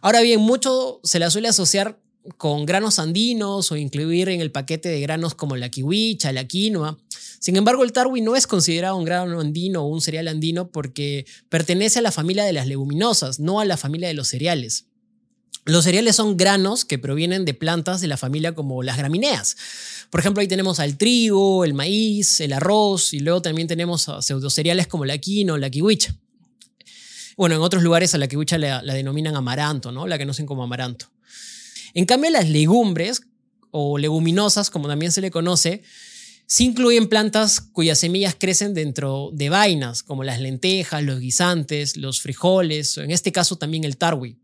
Ahora 0.00 0.22
bien, 0.22 0.40
mucho 0.40 1.02
se 1.04 1.18
la 1.18 1.28
suele 1.28 1.48
asociar 1.48 2.00
con 2.36 2.66
granos 2.66 2.98
andinos 2.98 3.72
o 3.72 3.76
incluir 3.76 4.28
en 4.28 4.40
el 4.40 4.50
paquete 4.50 4.88
de 4.88 5.00
granos 5.00 5.34
como 5.34 5.56
la 5.56 5.70
kiwicha, 5.70 6.32
la 6.32 6.46
quinoa. 6.46 6.98
Sin 7.38 7.56
embargo, 7.56 7.84
el 7.84 7.92
tarwi 7.92 8.20
no 8.20 8.36
es 8.36 8.46
considerado 8.46 8.96
un 8.96 9.04
grano 9.04 9.40
andino 9.40 9.82
o 9.82 9.86
un 9.88 10.00
cereal 10.00 10.28
andino 10.28 10.70
porque 10.70 11.24
pertenece 11.48 12.00
a 12.00 12.02
la 12.02 12.12
familia 12.12 12.44
de 12.44 12.52
las 12.52 12.66
leguminosas, 12.66 13.40
no 13.40 13.60
a 13.60 13.64
la 13.64 13.76
familia 13.76 14.08
de 14.08 14.14
los 14.14 14.28
cereales. 14.28 14.86
Los 15.64 15.84
cereales 15.84 16.16
son 16.16 16.36
granos 16.36 16.84
que 16.84 16.98
provienen 16.98 17.44
de 17.44 17.52
plantas 17.52 18.00
de 18.00 18.06
la 18.08 18.16
familia 18.16 18.54
como 18.54 18.82
las 18.82 18.96
gramíneas. 18.96 19.56
Por 20.08 20.20
ejemplo, 20.20 20.40
ahí 20.40 20.48
tenemos 20.48 20.80
al 20.80 20.96
trigo, 20.96 21.64
el 21.64 21.74
maíz, 21.74 22.40
el 22.40 22.54
arroz 22.54 23.12
y 23.12 23.20
luego 23.20 23.42
también 23.42 23.68
tenemos 23.68 24.10
pseudocereales 24.20 24.86
como 24.86 25.04
la 25.04 25.18
quinoa 25.18 25.58
la 25.58 25.68
kiwicha. 25.68 26.14
Bueno, 27.36 27.54
en 27.54 27.60
otros 27.60 27.82
lugares 27.82 28.14
a 28.14 28.18
la 28.18 28.26
kiwicha 28.28 28.56
la, 28.56 28.82
la 28.82 28.94
denominan 28.94 29.36
amaranto, 29.36 29.92
¿no? 29.92 30.06
La 30.06 30.18
conocen 30.18 30.46
como 30.46 30.64
amaranto. 30.64 31.06
En 31.94 32.04
cambio, 32.06 32.30
las 32.30 32.48
legumbres 32.48 33.22
o 33.70 33.98
leguminosas, 33.98 34.70
como 34.70 34.88
también 34.88 35.12
se 35.12 35.20
le 35.20 35.30
conoce, 35.30 35.82
sí 36.46 36.64
incluyen 36.64 37.08
plantas 37.08 37.60
cuyas 37.60 37.98
semillas 37.98 38.34
crecen 38.38 38.74
dentro 38.74 39.30
de 39.32 39.50
vainas, 39.50 40.02
como 40.02 40.24
las 40.24 40.40
lentejas, 40.40 41.02
los 41.02 41.20
guisantes, 41.20 41.96
los 41.96 42.20
frijoles, 42.20 42.96
o 42.98 43.02
en 43.02 43.10
este 43.10 43.32
caso 43.32 43.56
también 43.56 43.84
el 43.84 43.96
tarwi. 43.96 44.38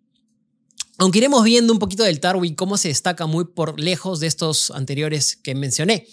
Aunque 0.98 1.18
iremos 1.18 1.42
viendo 1.42 1.72
un 1.72 1.78
poquito 1.78 2.04
del 2.04 2.20
tarwi 2.20 2.54
cómo 2.54 2.76
se 2.76 2.88
destaca 2.88 3.26
muy 3.26 3.46
por 3.46 3.80
lejos 3.80 4.20
de 4.20 4.28
estos 4.28 4.70
anteriores 4.70 5.36
que 5.36 5.54
mencioné. 5.54 6.06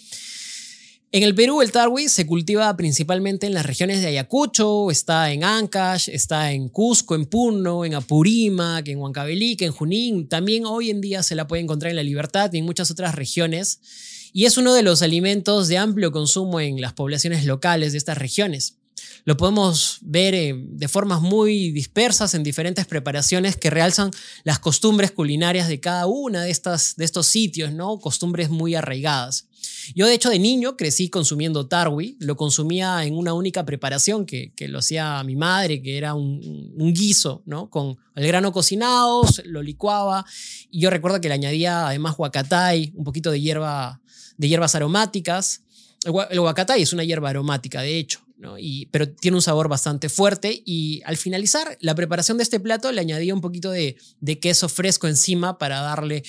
En 1.14 1.22
el 1.24 1.34
Perú, 1.34 1.60
el 1.60 1.72
tarwi 1.72 2.08
se 2.08 2.24
cultiva 2.24 2.74
principalmente 2.74 3.46
en 3.46 3.52
las 3.52 3.66
regiones 3.66 4.00
de 4.00 4.06
Ayacucho, 4.06 4.90
está 4.90 5.30
en 5.30 5.44
Ancash, 5.44 6.08
está 6.08 6.52
en 6.52 6.70
Cusco, 6.70 7.14
en 7.14 7.26
Puno, 7.26 7.84
en 7.84 7.92
Apurímac, 7.92 8.88
en 8.88 8.96
Huancavelic, 8.96 9.60
en 9.60 9.72
Junín. 9.72 10.26
También 10.26 10.64
hoy 10.64 10.88
en 10.88 11.02
día 11.02 11.22
se 11.22 11.34
la 11.34 11.46
puede 11.46 11.60
encontrar 11.60 11.90
en 11.90 11.96
La 11.96 12.02
Libertad 12.02 12.50
y 12.54 12.58
en 12.60 12.64
muchas 12.64 12.90
otras 12.90 13.14
regiones. 13.14 14.30
Y 14.32 14.46
es 14.46 14.56
uno 14.56 14.72
de 14.72 14.82
los 14.82 15.02
alimentos 15.02 15.68
de 15.68 15.76
amplio 15.76 16.12
consumo 16.12 16.60
en 16.60 16.80
las 16.80 16.94
poblaciones 16.94 17.44
locales 17.44 17.92
de 17.92 17.98
estas 17.98 18.16
regiones. 18.16 18.78
Lo 19.24 19.36
podemos 19.36 19.98
ver 20.00 20.34
eh, 20.34 20.54
de 20.56 20.88
formas 20.88 21.20
muy 21.20 21.70
dispersas 21.70 22.34
en 22.34 22.42
diferentes 22.42 22.86
preparaciones 22.86 23.56
que 23.56 23.70
realzan 23.70 24.10
las 24.42 24.58
costumbres 24.58 25.12
culinarias 25.12 25.68
de 25.68 25.78
cada 25.80 26.06
una 26.06 26.42
de, 26.42 26.50
estas, 26.50 26.96
de 26.96 27.04
estos 27.04 27.26
sitios, 27.26 27.72
¿no? 27.72 27.98
Costumbres 27.98 28.50
muy 28.50 28.74
arraigadas. 28.74 29.46
Yo, 29.94 30.06
de 30.06 30.14
hecho, 30.14 30.30
de 30.30 30.38
niño 30.38 30.76
crecí 30.76 31.08
consumiendo 31.08 31.66
tarwi. 31.66 32.16
Lo 32.20 32.36
consumía 32.36 33.04
en 33.04 33.16
una 33.16 33.32
única 33.34 33.64
preparación 33.64 34.26
que, 34.26 34.52
lo 34.68 34.78
hacía 34.78 35.22
mi 35.24 35.36
madre, 35.36 35.82
que 35.82 35.98
era 35.98 36.14
un, 36.14 36.92
guiso, 36.92 37.42
¿no? 37.46 37.70
Con 37.70 37.96
el 38.14 38.26
grano 38.26 38.52
cocinado, 38.52 39.22
lo 39.44 39.62
licuaba. 39.62 40.24
Y 40.70 40.80
yo 40.80 40.90
recuerdo 40.90 41.20
que 41.20 41.28
le 41.28 41.34
añadía 41.34 41.88
además 41.88 42.14
huacatay, 42.18 42.92
un 42.94 43.04
poquito 43.04 43.30
de, 43.30 43.40
hierba, 43.40 44.00
de 44.36 44.48
hierbas 44.48 44.74
aromáticas. 44.74 45.62
El 46.04 46.40
huacatay 46.40 46.82
es 46.82 46.92
una 46.92 47.04
hierba 47.04 47.30
aromática, 47.30 47.80
de 47.80 47.98
hecho, 47.98 48.21
¿no? 48.36 48.56
pero 48.90 49.08
tiene 49.08 49.36
un 49.36 49.42
sabor 49.42 49.68
bastante 49.68 50.08
fuerte. 50.08 50.62
Y 50.64 51.02
al 51.04 51.16
finalizar 51.16 51.76
la 51.80 51.94
preparación 51.94 52.36
de 52.36 52.42
este 52.42 52.60
plato, 52.60 52.90
le 52.92 53.00
añadía 53.00 53.34
un 53.34 53.40
poquito 53.40 53.70
de, 53.70 53.96
queso 54.40 54.68
fresco 54.68 55.08
encima 55.08 55.58
para 55.58 55.80
darle 55.80 56.22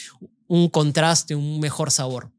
un 0.48 0.70
contraste, 0.70 1.36
un 1.36 1.60
mejor 1.60 1.92
sabor. 1.92 2.32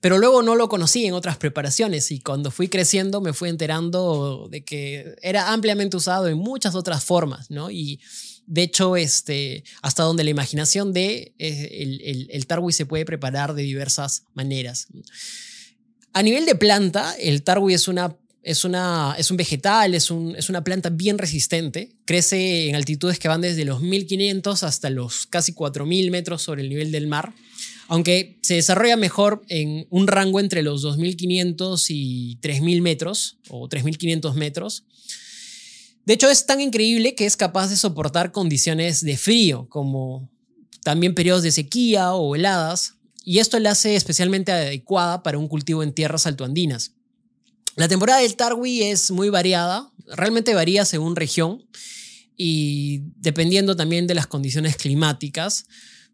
Pero 0.00 0.18
luego 0.18 0.42
no 0.42 0.54
lo 0.54 0.68
conocí 0.68 1.04
en 1.04 1.12
otras 1.12 1.36
preparaciones 1.36 2.10
y 2.10 2.20
cuando 2.20 2.50
fui 2.50 2.68
creciendo 2.68 3.20
me 3.20 3.34
fui 3.34 3.50
enterando 3.50 4.48
de 4.50 4.64
que 4.64 5.14
era 5.20 5.52
ampliamente 5.52 5.96
usado 5.96 6.28
en 6.28 6.38
muchas 6.38 6.74
otras 6.74 7.04
formas. 7.04 7.48
Y 7.70 8.00
de 8.46 8.62
hecho, 8.62 8.96
este, 8.96 9.62
hasta 9.82 10.02
donde 10.02 10.24
la 10.24 10.30
imaginación 10.30 10.92
de 10.92 11.34
eh, 11.38 11.68
el, 12.02 12.28
el, 12.30 12.46
tarwi 12.46 12.72
se 12.72 12.84
puede 12.86 13.04
preparar 13.04 13.54
de 13.54 13.62
diversas 13.62 14.24
maneras. 14.34 14.88
A 16.12 16.22
nivel 16.22 16.46
de 16.46 16.56
planta, 16.56 17.14
el 17.20 17.44
tarwi 17.44 17.74
es 17.74 17.86
una 17.86 18.16
es, 18.42 18.64
una, 18.64 19.14
es 19.18 19.30
un 19.30 19.36
vegetal, 19.36 19.94
es, 19.94 20.10
un, 20.10 20.34
es, 20.36 20.48
una 20.48 20.64
planta 20.64 20.90
bien 20.90 21.18
resistente. 21.18 21.92
Crece 22.04 22.68
en 22.68 22.76
altitudes 22.76 23.18
que 23.18 23.28
van 23.28 23.40
desde 23.40 23.64
los 23.64 23.80
1500 23.80 24.62
hasta 24.62 24.90
los 24.90 25.26
casi 25.26 25.52
4000 25.52 26.10
metros 26.10 26.42
sobre 26.42 26.62
el 26.62 26.68
nivel 26.68 26.92
del 26.92 27.06
mar 27.06 27.34
aunque 27.90 28.38
se 28.40 28.54
desarrolla 28.54 28.96
mejor 28.96 29.42
en 29.48 29.88
un 29.90 30.06
rango 30.06 30.38
entre 30.38 30.62
los 30.62 30.84
2.500 30.84 31.86
y 31.88 32.38
3.000 32.40 32.82
metros 32.82 33.38
o 33.48 33.68
3.500 33.68 34.34
metros. 34.34 34.84
De 36.06 36.14
hecho, 36.14 36.30
es 36.30 36.46
tan 36.46 36.60
increíble 36.60 37.16
que 37.16 37.26
es 37.26 37.36
capaz 37.36 37.68
de 37.68 37.76
soportar 37.76 38.30
condiciones 38.30 39.04
de 39.04 39.16
frío, 39.16 39.68
como 39.68 40.30
también 40.84 41.16
periodos 41.16 41.42
de 41.42 41.50
sequía 41.50 42.14
o 42.14 42.36
heladas, 42.36 42.94
y 43.24 43.40
esto 43.40 43.58
la 43.58 43.72
hace 43.72 43.96
especialmente 43.96 44.52
adecuada 44.52 45.24
para 45.24 45.38
un 45.38 45.48
cultivo 45.48 45.82
en 45.82 45.92
tierras 45.92 46.26
altoandinas. 46.28 46.92
La 47.76 47.88
temporada 47.88 48.20
del 48.20 48.36
tarwi 48.36 48.82
es 48.82 49.10
muy 49.10 49.30
variada, 49.30 49.90
realmente 50.06 50.54
varía 50.54 50.84
según 50.84 51.16
región 51.16 51.64
y 52.36 53.02
dependiendo 53.16 53.76
también 53.76 54.06
de 54.06 54.14
las 54.14 54.26
condiciones 54.26 54.76
climáticas. 54.76 55.66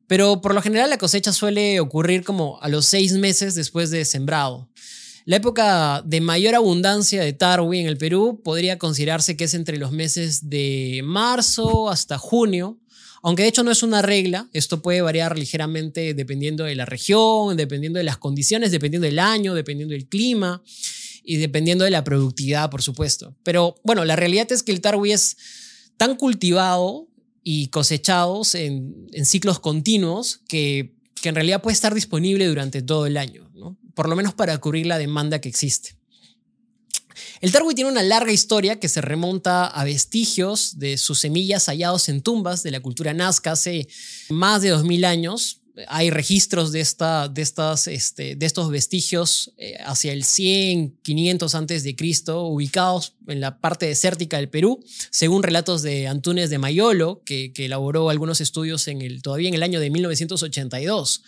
Pero 0.06 0.40
por 0.40 0.54
lo 0.54 0.62
general 0.62 0.90
la 0.90 0.98
cosecha 0.98 1.32
suele 1.32 1.80
ocurrir 1.80 2.22
como 2.22 2.60
a 2.62 2.68
los 2.68 2.86
seis 2.86 3.12
meses 3.12 3.54
después 3.54 3.90
de 3.90 4.04
sembrado. 4.04 4.68
La 5.24 5.36
época 5.36 6.02
de 6.06 6.20
mayor 6.20 6.54
abundancia 6.54 7.22
de 7.22 7.32
tarwi 7.32 7.80
en 7.80 7.86
el 7.86 7.96
Perú 7.96 8.40
podría 8.44 8.78
considerarse 8.78 9.36
que 9.36 9.44
es 9.44 9.54
entre 9.54 9.78
los 9.78 9.90
meses 9.90 10.48
de 10.48 11.00
marzo 11.04 11.90
hasta 11.90 12.18
junio, 12.18 12.78
aunque 13.22 13.42
de 13.42 13.48
hecho 13.48 13.64
no 13.64 13.72
es 13.72 13.82
una 13.82 14.02
regla, 14.02 14.48
esto 14.52 14.82
puede 14.82 15.00
variar 15.00 15.36
ligeramente 15.36 16.14
dependiendo 16.14 16.62
de 16.62 16.76
la 16.76 16.84
región, 16.84 17.56
dependiendo 17.56 17.98
de 17.98 18.04
las 18.04 18.18
condiciones, 18.18 18.70
dependiendo 18.70 19.06
del 19.06 19.18
año, 19.18 19.54
dependiendo 19.54 19.94
del 19.94 20.06
clima 20.06 20.62
y 21.26 21.36
dependiendo 21.36 21.84
de 21.84 21.90
la 21.90 22.04
productividad, 22.04 22.70
por 22.70 22.82
supuesto. 22.82 23.34
Pero 23.42 23.74
bueno, 23.82 24.04
la 24.04 24.16
realidad 24.16 24.50
es 24.52 24.62
que 24.62 24.72
el 24.72 24.80
tarwi 24.80 25.12
es 25.12 25.36
tan 25.96 26.16
cultivado 26.16 27.08
y 27.42 27.68
cosechados 27.68 28.54
en, 28.54 29.08
ciclos 29.24 29.58
continuos 29.58 30.40
que, 30.48 30.94
en 31.22 31.34
realidad 31.34 31.60
puede 31.60 31.74
estar 31.74 31.92
disponible 31.92 32.46
durante 32.46 32.82
todo 32.82 33.06
el 33.06 33.16
año, 33.16 33.50
por 33.94 34.08
lo 34.08 34.14
menos 34.14 34.32
para 34.32 34.56
cubrir 34.58 34.86
la 34.86 34.96
demanda 34.96 35.40
que 35.40 35.48
existe. 35.48 35.96
El 37.40 37.50
tarwi 37.50 37.74
tiene 37.74 37.90
una 37.90 38.04
larga 38.04 38.30
historia 38.30 38.78
que 38.78 38.88
se 38.88 39.00
remonta 39.00 39.66
a 39.66 39.82
vestigios 39.82 40.78
de 40.78 40.96
sus 40.98 41.18
semillas 41.18 41.66
hallados 41.66 42.08
en 42.08 42.22
tumbas 42.22 42.62
de 42.62 42.70
la 42.70 42.80
cultura 42.80 43.12
nazca 43.12 43.52
hace 43.52 43.88
más 44.28 44.62
de 44.62 44.68
2000 44.68 45.04
años, 45.04 45.62
hay 45.88 46.10
registros 46.10 46.72
de, 46.72 46.80
esta, 46.80 47.28
de, 47.28 47.42
estas, 47.42 47.86
este, 47.86 48.36
de 48.36 48.46
estos 48.46 48.70
vestigios 48.70 49.52
eh, 49.58 49.76
hacia 49.84 50.12
el 50.12 50.24
100, 50.24 50.98
500 51.02 51.54
antes 51.54 51.84
de 51.84 51.94
Cristo, 51.94 52.44
ubicados 52.44 53.14
en 53.26 53.40
la 53.40 53.60
parte 53.60 53.86
desértica 53.86 54.38
del 54.38 54.48
Perú, 54.48 54.82
según 55.10 55.42
relatos 55.42 55.82
de 55.82 56.08
Antunes 56.08 56.50
de 56.50 56.58
Mayolo, 56.58 57.22
que, 57.24 57.52
elaboró 57.56 58.10
algunos 58.10 58.40
estudios 58.40 58.86
en 58.86 59.02
el, 59.02 59.22
todavía 59.22 59.48
en 59.48 59.54
el 59.54 59.62
año 59.62 59.80
de 59.80 59.90
1982. 59.90 61.22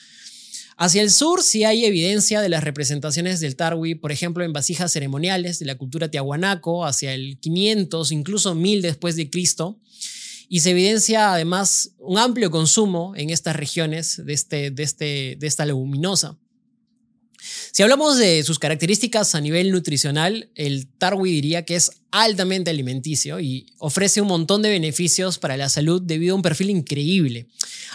Hacia 0.76 1.02
el 1.02 1.10
sur 1.10 1.42
sí 1.42 1.64
hay 1.64 1.84
evidencia 1.84 2.40
de 2.40 2.48
las 2.48 2.62
representaciones 2.62 3.40
del 3.40 3.56
Tarwi, 3.56 3.96
por 3.96 4.12
ejemplo, 4.12 4.44
en 4.44 4.52
vasijas 4.52 4.92
ceremoniales 4.92 5.58
de 5.58 5.66
la 5.66 5.76
cultura 5.76 6.08
tiahuanaco, 6.08 6.86
hacia 6.86 7.12
el 7.12 7.38
500, 7.40 8.12
incluso 8.12 8.54
1000 8.54 8.82
después 8.82 9.16
de 9.16 9.28
Cristo 9.28 9.78
y 10.48 10.60
se 10.60 10.70
evidencia 10.70 11.32
además 11.32 11.92
un 11.98 12.18
amplio 12.18 12.50
consumo 12.50 13.12
en 13.16 13.30
estas 13.30 13.56
regiones 13.56 14.24
de, 14.24 14.32
este, 14.32 14.70
de, 14.70 14.82
este, 14.82 15.36
de 15.38 15.46
esta 15.46 15.66
leguminosa. 15.66 16.38
Si 17.72 17.82
hablamos 17.82 18.18
de 18.18 18.42
sus 18.42 18.58
características 18.58 19.34
a 19.34 19.40
nivel 19.40 19.70
nutricional, 19.70 20.50
el 20.54 20.88
tarwi 20.88 21.30
diría 21.30 21.64
que 21.64 21.76
es 21.76 21.92
altamente 22.10 22.70
alimenticio 22.70 23.38
y 23.38 23.66
ofrece 23.78 24.20
un 24.20 24.28
montón 24.28 24.62
de 24.62 24.70
beneficios 24.70 25.38
para 25.38 25.56
la 25.56 25.68
salud 25.68 26.00
debido 26.02 26.32
a 26.32 26.36
un 26.36 26.42
perfil 26.42 26.70
increíble. 26.70 27.46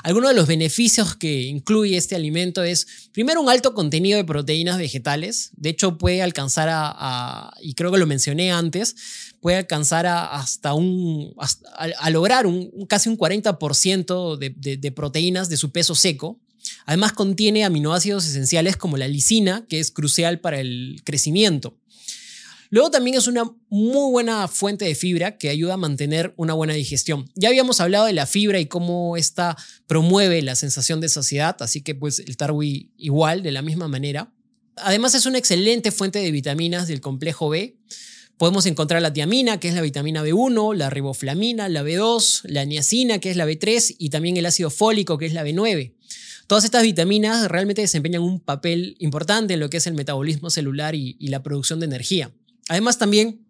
Algunos 0.04 0.30
de 0.30 0.36
los 0.36 0.48
beneficios 0.48 1.16
que 1.16 1.42
incluye 1.44 1.98
este 1.98 2.16
alimento 2.16 2.64
es, 2.64 3.10
primero, 3.12 3.42
un 3.42 3.50
alto 3.50 3.74
contenido 3.74 4.18
de 4.18 4.24
proteínas 4.24 4.78
vegetales. 4.78 5.52
De 5.56 5.70
hecho, 5.70 5.98
puede 5.98 6.22
alcanzar 6.22 6.70
a, 6.72 7.54
y 7.62 7.74
creo 7.74 7.92
que 7.92 7.98
lo 7.98 8.08
mencioné 8.08 8.52
antes, 8.52 8.96
puede 9.42 9.58
alcanzar 9.58 10.06
a, 10.06 10.28
hasta 10.36 10.74
un, 10.74 11.34
a, 11.78 12.10
lograr 12.10 12.46
un, 12.46 12.86
casi 12.88 13.10
un 13.10 13.18
40% 13.18 14.38
de, 14.38 14.78
de 14.78 14.92
proteínas 14.92 15.50
de 15.50 15.58
su 15.58 15.72
peso 15.72 15.96
seco. 15.96 16.40
Además 16.86 17.14
contiene 17.14 17.64
aminoácidos 17.64 18.26
esenciales 18.26 18.78
como 18.78 18.98
la 18.98 19.08
lisina, 19.08 19.66
que 19.68 19.80
es 19.80 19.92
crucial 19.92 20.40
para 20.40 20.60
el 20.60 21.02
crecimiento. 21.04 21.78
Luego 22.74 22.90
también 22.90 23.16
es 23.16 23.28
una 23.28 23.44
muy 23.70 24.12
buena 24.12 24.48
fuente 24.48 24.86
de 24.86 24.96
fibra 24.96 25.38
que 25.38 25.50
ayuda 25.50 25.76
a 25.76 25.78
mantener 25.78 26.34
una 26.38 26.56
buena 26.56 26.74
digestión. 26.74 27.30
Ya 27.36 27.50
habíamos 27.50 27.80
hablado 27.80 28.08
de 28.08 28.14
la 28.14 28.26
fibra 28.26 28.60
y 28.60 28.66
cómo 28.66 29.16
esta 29.16 29.56
promueve 29.86 30.42
la 30.42 30.56
sensación 30.56 31.00
de 31.00 31.08
saciedad, 31.08 31.56
así 31.60 31.82
que 31.82 31.94
pues 31.94 32.18
el 32.18 32.36
tarwi 32.36 32.90
igual, 32.98 33.44
de 33.44 33.52
la 33.52 33.62
misma 33.62 33.88
manera. 33.88 34.34
Además 34.76 35.14
es 35.14 35.28
una 35.28 35.38
excelente 35.38 35.92
fuente 35.92 36.18
de 36.18 36.32
vitaminas 36.32 36.88
del 36.88 37.00
complejo 37.00 37.50
B. 37.50 37.78
Podemos 38.38 38.66
encontrar 38.66 39.04
la 39.04 39.14
tiamina, 39.14 39.60
que 39.60 39.68
es 39.68 39.76
la 39.76 39.82
vitamina 39.82 40.24
B1, 40.24 40.76
la 40.76 40.90
riboflamina, 40.90 41.70
la 41.70 41.84
B2, 41.84 42.42
la 42.46 42.66
niacina, 42.66 43.20
que 43.20 43.30
es 43.30 43.38
la 43.38 43.46
B3, 43.46 43.98
y 44.00 44.10
también 44.10 44.36
el 44.38 44.48
ácido 44.48 44.72
fólico, 44.72 45.20
que 45.20 45.28
es 45.28 45.34
la 45.34 45.46
B9. 45.46 45.94
Todas 46.48 46.66
estas 46.66 46.84
vitaminas 46.84 47.48
realmente 47.48 47.82
desempeñan 47.82 48.22
un 48.22 48.40
papel 48.40 48.96
importante 49.00 49.54
en 49.54 49.60
lo 49.60 49.70
que 49.70 49.78
es 49.78 49.88
el 49.88 49.94
metabolismo 49.94 50.50
celular 50.50 50.96
y, 50.96 51.16
la 51.28 51.42
producción 51.42 51.80
de 51.80 51.86
energía. 51.86 52.32
Además 52.70 52.98
también 52.98 53.44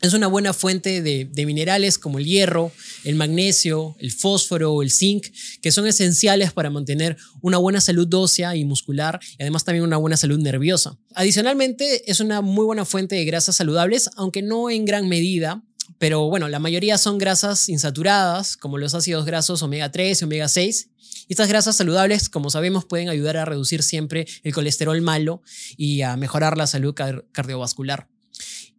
es 0.00 0.14
una 0.14 0.26
buena 0.26 0.52
fuente 0.52 1.02
de, 1.02 1.46
minerales 1.46 1.98
como 1.98 2.18
el 2.18 2.24
hierro, 2.24 2.72
el 3.04 3.14
magnesio, 3.14 3.94
el 4.00 4.10
fósforo, 4.10 4.82
el 4.82 4.90
zinc, 4.90 5.26
que 5.60 5.70
son 5.70 5.86
esenciales 5.86 6.52
para 6.52 6.70
mantener 6.70 7.16
una 7.42 7.58
buena 7.58 7.80
salud 7.80 8.12
ósea 8.14 8.56
y 8.56 8.64
muscular 8.64 9.20
y 9.38 9.42
además 9.42 9.64
también 9.64 9.84
una 9.84 9.98
buena 9.98 10.16
salud 10.16 10.38
nerviosa. 10.38 10.98
Adicionalmente, 11.14 12.10
es 12.10 12.20
una 12.20 12.40
muy 12.40 12.64
buena 12.64 12.84
fuente 12.84 13.16
de 13.16 13.24
grasas 13.24 13.56
saludables, 13.56 14.10
aunque 14.16 14.42
no 14.42 14.70
en 14.70 14.86
gran 14.86 15.08
medida, 15.08 15.62
pero 15.98 16.28
bueno, 16.28 16.48
la 16.48 16.58
mayoría 16.58 16.96
son 16.96 17.18
grasas 17.18 17.68
insaturadas, 17.68 18.56
como 18.56 18.78
los 18.78 18.94
ácidos 18.94 19.26
grasos 19.26 19.62
omega 19.62 19.92
3 19.92 20.22
y 20.22 20.24
omega 20.24 20.48
6, 20.48 20.89
estas 21.32 21.48
grasas 21.48 21.76
saludables, 21.76 22.28
como 22.28 22.50
sabemos, 22.50 22.84
pueden 22.84 23.08
ayudar 23.08 23.36
a 23.36 23.44
reducir 23.44 23.82
siempre 23.82 24.26
el 24.42 24.52
colesterol 24.52 25.00
malo 25.00 25.42
y 25.76 26.02
a 26.02 26.16
mejorar 26.16 26.56
la 26.56 26.66
salud 26.66 26.94
cardiovascular. 27.32 28.08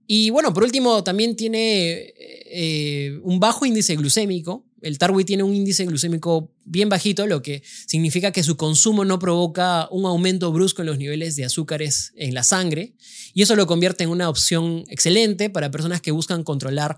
Y 0.07 0.29
bueno, 0.29 0.53
por 0.53 0.63
último, 0.63 1.03
también 1.03 1.35
tiene 1.35 2.13
eh, 2.17 3.19
un 3.23 3.39
bajo 3.39 3.65
índice 3.65 3.95
glucémico, 3.95 4.65
el 4.81 4.97
tarwi 4.97 5.23
tiene 5.23 5.43
un 5.43 5.55
índice 5.55 5.85
glucémico 5.85 6.51
bien 6.65 6.89
bajito, 6.89 7.27
lo 7.27 7.41
que 7.41 7.61
significa 7.85 8.31
que 8.31 8.43
su 8.43 8.57
consumo 8.57 9.05
no 9.05 9.19
provoca 9.19 9.87
un 9.91 10.05
aumento 10.05 10.51
brusco 10.51 10.81
en 10.81 10.87
los 10.87 10.97
niveles 10.97 11.35
de 11.35 11.45
azúcares 11.45 12.13
en 12.15 12.33
la 12.33 12.43
sangre. 12.43 12.93
Y 13.33 13.43
eso 13.43 13.55
lo 13.55 13.67
convierte 13.67 14.03
en 14.03 14.09
una 14.09 14.27
opción 14.27 14.83
excelente 14.89 15.49
para 15.49 15.71
personas 15.71 16.01
que 16.01 16.11
buscan 16.11 16.43
controlar 16.43 16.97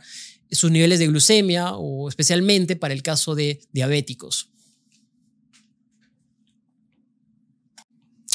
sus 0.50 0.72
niveles 0.72 1.00
de 1.00 1.08
glucemia 1.08 1.74
o 1.76 2.08
especialmente 2.08 2.76
para 2.76 2.94
el 2.94 3.04
caso 3.04 3.36
de 3.36 3.60
diabéticos. 3.74 4.53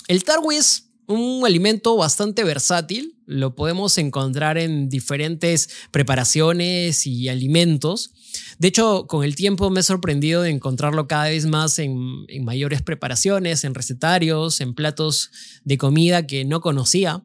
El 0.09 0.25
tarwi 0.25 0.57
es 0.57 0.91
un 1.07 1.45
alimento 1.45 1.97
bastante 1.97 2.45
versátil, 2.45 3.15
lo 3.27 3.55
podemos 3.55 3.99
encontrar 3.99 4.57
en 4.57 4.89
diferentes 4.89 5.69
preparaciones 5.91 7.07
y 7.07 7.29
alimentos. 7.29 8.13
De 8.59 8.69
hecho, 8.69 9.07
con 9.07 9.23
el 9.23 9.35
tiempo 9.35 9.69
me 9.69 9.81
he 9.81 9.83
sorprendido 9.83 10.43
de 10.43 10.51
encontrarlo 10.51 11.07
cada 11.09 11.25
vez 11.25 11.47
más 11.47 11.79
en, 11.79 12.27
mayores 12.43 12.81
preparaciones, 12.81 13.65
en 13.65 13.75
recetarios, 13.75 14.63
en 14.63 14.75
platos 14.75 15.31
de 15.65 15.77
comida 15.77 16.27
que 16.27 16.47
no 16.47 16.63
conocía. 16.63 17.23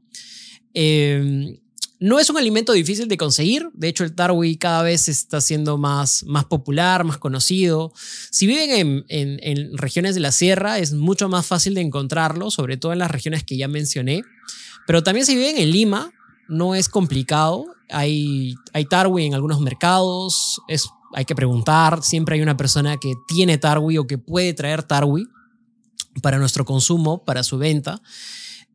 Eh, 0.73 1.61
no 2.03 2.19
es 2.19 2.29
un 2.29 2.38
alimento 2.38 2.74
difícil 2.74 3.07
de 3.07 3.15
conseguir, 3.15 3.69
de 3.74 3.88
hecho 3.88 4.03
el 4.03 4.13
tarwi 4.13 4.57
cada 4.57 4.81
vez 4.81 5.07
está 5.07 5.39
siendo 5.39 5.77
más, 5.77 6.25
más 6.25 6.43
popular, 6.43 7.05
más 7.05 7.17
conocido. 7.17 7.93
Si 8.29 8.45
viven 8.45 9.05
en, 9.07 9.77
regiones 9.77 10.13
de 10.13 10.19
la 10.19 10.33
sierra 10.33 10.79
es 10.79 10.91
mucho 10.91 11.29
más 11.29 11.45
fácil 11.45 11.75
de 11.75 11.79
encontrarlo, 11.79 12.51
sobre 12.51 12.75
todo 12.75 12.91
en 12.91 13.00
las 13.00 13.10
regiones 13.10 13.45
que 13.45 13.55
ya 13.55 13.69
mencioné. 13.69 14.24
Pero 14.86 15.01
también 15.01 15.25
si 15.25 15.38
viven 15.38 15.57
en 15.57 15.72
Lima, 15.72 16.12
no 16.50 16.75
es 16.75 16.89
complicado. 16.89 17.67
Hay, 17.89 18.55
hay 18.74 18.83
tarwi 18.83 19.27
en 19.27 19.33
algunos 19.33 19.62
mercados, 19.62 20.62
es, 20.67 20.89
hay 21.13 21.24
que 21.24 21.36
preguntar, 21.36 22.03
siempre 22.03 22.36
hay 22.36 22.41
una 22.41 22.57
persona 22.57 22.98
que 22.98 23.13
tiene 23.29 23.57
tarwi 23.57 23.98
o 23.98 24.07
que 24.07 24.17
puede 24.17 24.53
traer 24.53 24.83
tarwi 24.83 25.29
para 26.22 26.38
nuestro 26.38 26.65
consumo, 26.65 27.24
para 27.24 27.43
su 27.43 27.57
venta. 27.57 28.01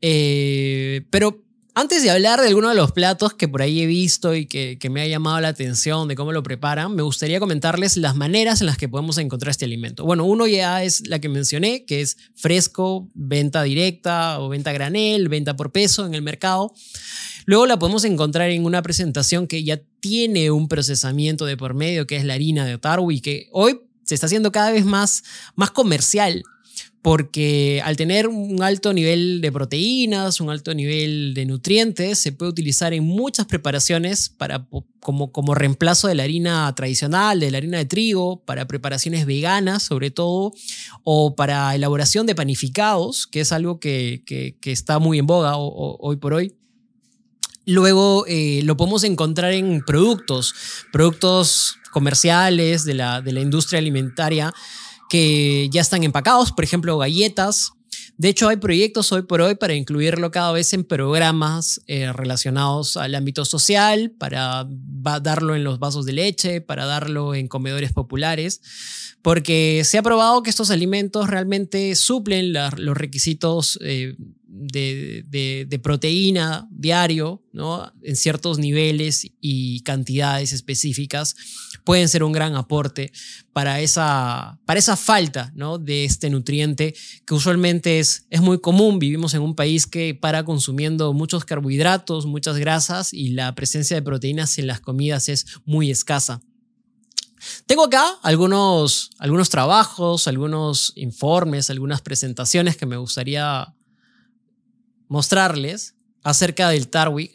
Eh, 0.00 1.04
pero 1.11 1.44
antes 1.78 2.02
de 2.02 2.11
hablar 2.11 2.40
de 2.40 2.49
alguno 2.49 2.70
de 2.70 2.75
los 2.75 2.90
platos 2.90 3.35
que 3.35 3.47
por 3.47 3.62
ahí 3.62 3.80
he 3.80 3.87
visto 3.87 4.35
y 4.35 4.47
que, 4.47 4.76
me 4.90 5.00
ha 5.00 5.06
llamado 5.06 5.40
la 5.40 5.47
atención 5.47 6.08
de 6.08 6.16
cómo 6.16 6.32
lo 6.32 6.42
preparan, 6.42 6.92
me 6.97 7.02
gustaría 7.02 7.38
comentarles 7.38 7.97
las 7.97 8.16
maneras 8.16 8.61
en 8.61 8.66
las 8.66 8.76
que 8.76 8.88
podemos 8.88 9.16
encontrar 9.16 9.52
este 9.52 9.64
alimento. 9.64 10.04
Bueno, 10.04 10.25
uno 10.25 10.49
ya 10.49 10.82
es 10.82 11.06
la 11.06 11.20
que 11.20 11.28
mencioné, 11.28 11.85
que 11.85 12.00
es 12.00 12.16
fresco, 12.35 13.08
venta 13.14 13.62
directa 13.62 14.40
o 14.40 14.49
venta 14.49 14.73
granel, 14.73 15.28
venta 15.28 15.54
por 15.54 15.70
peso 15.70 16.04
en 16.04 16.14
el 16.14 16.23
mercado. 16.23 16.75
Luego 17.47 17.64
la 17.66 17.78
podemos 17.78 18.02
encontrar 18.02 18.50
en 18.50 18.64
una 18.64 18.82
presentación 18.82 19.47
que 19.47 19.62
ya 19.62 19.80
tiene 20.00 20.50
un 20.50 20.66
procesamiento 20.66 21.44
de 21.44 21.56
por 21.56 21.75
medio, 21.75 22.08
que 22.08 22.16
es 22.16 22.25
la 22.25 22.35
harina 22.35 22.66
de 22.66 22.76
tarwi, 22.78 23.20
que 23.20 23.47
hoy 23.52 23.82
se 24.02 24.16
está 24.16 24.26
haciendo 24.26 24.50
cada 24.50 24.73
vez 24.73 24.85
más, 24.85 25.23
más 25.54 25.70
comercial 25.70 26.42
porque 27.08 27.80
al 27.86 27.96
tener 27.96 28.28
un 28.28 28.62
alto 28.62 28.92
nivel 28.92 29.40
de 29.40 29.50
proteínas, 29.50 30.42
un 30.42 30.50
alto 30.50 30.74
nivel 30.74 31.32
de 31.32 31.46
nutrientes, 31.46 32.18
se 32.18 32.32
puede 32.32 32.50
utilizar 32.50 32.92
en 32.92 33.02
muchas 33.02 33.46
preparaciones 33.46 34.28
para, 34.28 34.68
como, 35.00 35.32
como 35.32 35.54
reemplazo 35.54 36.06
de 36.06 36.14
la 36.14 36.24
harina 36.24 36.70
tradicional, 36.74 37.40
de 37.40 37.50
la 37.50 37.56
harina 37.56 37.78
de 37.78 37.86
trigo, 37.86 38.44
para 38.44 38.68
preparaciones 38.68 39.24
veganas 39.24 39.84
sobre 39.84 40.10
todo, 40.10 40.52
o 41.02 41.34
para 41.34 41.74
elaboración 41.74 42.26
de 42.26 42.34
panificados, 42.34 43.26
que 43.26 43.40
es 43.40 43.52
algo 43.52 43.80
que, 43.80 44.22
está 44.64 44.98
muy 44.98 45.18
en 45.18 45.26
boga 45.26 45.54
hoy 45.56 46.16
por 46.16 46.34
hoy. 46.34 46.56
Luego 47.64 48.26
eh, 48.26 48.60
lo 48.64 48.76
podemos 48.76 49.02
encontrar 49.04 49.54
en 49.54 49.82
productos, 49.82 50.54
productos 50.92 51.76
comerciales 51.90 52.84
de 52.84 52.92
la, 52.92 53.22
de 53.22 53.32
la 53.32 53.40
industria 53.40 53.78
alimentaria 53.78 54.52
que 55.08 55.68
ya 55.70 55.80
están 55.80 56.04
empacados, 56.04 56.52
por 56.52 56.64
ejemplo, 56.64 56.98
galletas. 56.98 57.72
De 58.16 58.28
hecho, 58.28 58.48
hay 58.48 58.56
proyectos 58.56 59.12
hoy 59.12 59.22
por 59.22 59.40
hoy 59.40 59.54
para 59.54 59.74
incluirlo 59.74 60.30
cada 60.30 60.52
vez 60.52 60.72
en 60.72 60.84
programas 60.84 61.80
eh, 61.86 62.12
relacionados 62.12 62.96
al 62.96 63.14
ámbito 63.14 63.44
social, 63.44 64.12
para 64.18 64.66
darlo 64.68 65.54
en 65.54 65.64
los 65.64 65.78
vasos 65.78 66.04
de 66.04 66.12
leche, 66.12 66.60
para 66.60 66.84
darlo 66.84 67.34
en 67.34 67.48
comedores 67.48 67.92
populares, 67.92 68.60
porque 69.22 69.83
se 69.85 69.98
ha 69.98 70.02
probado 70.02 70.42
que 70.42 70.50
estos 70.50 70.70
alimentos 70.70 71.28
realmente 71.28 71.94
suplen 71.94 72.52
los 72.52 72.96
requisitos 72.96 73.78
eh, 73.83 74.16
de, 74.48 75.80
proteína 75.82 76.66
diario, 76.70 77.44
¿no? 77.52 77.92
En 78.02 78.16
ciertos 78.16 78.58
niveles 78.58 79.26
y 79.40 79.80
cantidades 79.82 80.52
específicas, 80.52 81.37
pueden 81.84 82.08
ser 82.08 82.22
un 82.22 82.32
gran 82.32 82.56
aporte 82.56 83.12
para 83.52 83.80
esa, 83.80 84.58
para 84.64 84.78
esa 84.78 84.96
falta, 84.96 85.52
¿no? 85.54 85.78
De 85.78 86.04
este 86.04 86.30
nutriente 86.30 86.94
que 87.26 87.34
usualmente 87.34 87.98
es, 87.98 88.26
es 88.30 88.40
muy 88.40 88.61
común. 88.61 88.98
Vivimos 88.98 89.34
en 89.34 89.42
un 89.42 89.54
país 89.54 89.87
que 89.87 90.14
para 90.14 90.44
consumiendo 90.44 91.12
muchos 91.12 91.44
carbohidratos, 91.44 92.26
muchas 92.26 92.56
grasas 92.56 93.12
y 93.12 93.30
la 93.30 93.54
presencia 93.54 93.96
de 93.96 94.02
proteínas 94.02 94.58
en 94.58 94.66
las 94.66 94.80
comidas 94.80 95.28
es 95.28 95.46
muy 95.64 95.90
escasa. 95.90 96.40
Tengo 97.66 97.84
acá 97.84 98.18
algunos, 98.22 99.11
algunos 99.18 99.48
trabajos, 99.48 100.26
algunos 100.26 100.92
informes, 100.96 101.70
algunas 101.70 102.00
presentaciones 102.00 102.76
que 102.76 102.87
me 102.87 102.96
gustaría 102.96 103.74
mostrarles 105.09 105.94
acerca 106.23 106.71
del 106.71 106.88
Tarwi. 106.88 107.33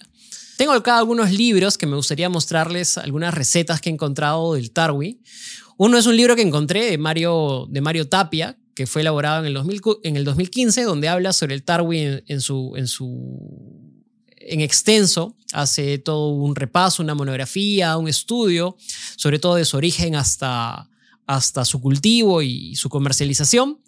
Tengo 0.58 0.74
acá 0.74 0.98
algunos 0.98 1.32
libros 1.32 1.78
que 1.78 1.88
me 1.88 1.96
gustaría 1.96 2.30
mostrarles, 2.30 2.98
algunas 2.98 3.34
recetas 3.34 3.82
que 3.82 3.90
he 3.90 3.94
encontrado 3.94 4.54
del 4.54 4.72
Tarwi. 4.72 5.20
Uno 5.78 5.98
es 5.98 6.06
un 6.06 6.16
libro 6.16 6.36
que 6.36 6.44
encontré 6.44 6.92
de 6.92 6.98
Mario, 6.98 7.68
de 7.70 7.82
Mario 7.82 8.08
Tapia, 8.08 8.58
que 8.76 8.88
fue 8.88 9.02
elaborado 9.02 9.46
en 9.46 9.56
el, 9.56 9.82
en 10.04 10.18
el 10.18 10.24
2015, 10.24 10.84
donde 10.84 11.10
habla 11.10 11.34
sobre 11.34 11.56
el 11.56 11.64
Tarwi 11.64 12.24
en, 12.28 12.42
su, 12.42 12.74
en, 12.76 12.88
su, 12.88 13.92
en 14.38 14.62
extenso. 14.62 15.36
Hace 15.52 15.98
todo 15.98 16.30
un 16.30 16.56
repaso, 16.56 17.04
una 17.04 17.16
monografía, 17.16 17.98
un 17.98 18.08
estudio, 18.08 18.76
sobre 19.16 19.40
todo 19.40 19.56
de 19.56 19.66
su 19.66 19.78
origen 19.78 20.16
hasta, 20.16 20.90
hasta 21.26 21.66
su 21.66 21.82
cultivo 21.82 22.42
y 22.42 22.76
su 22.76 22.90
comercialización. 22.90 23.80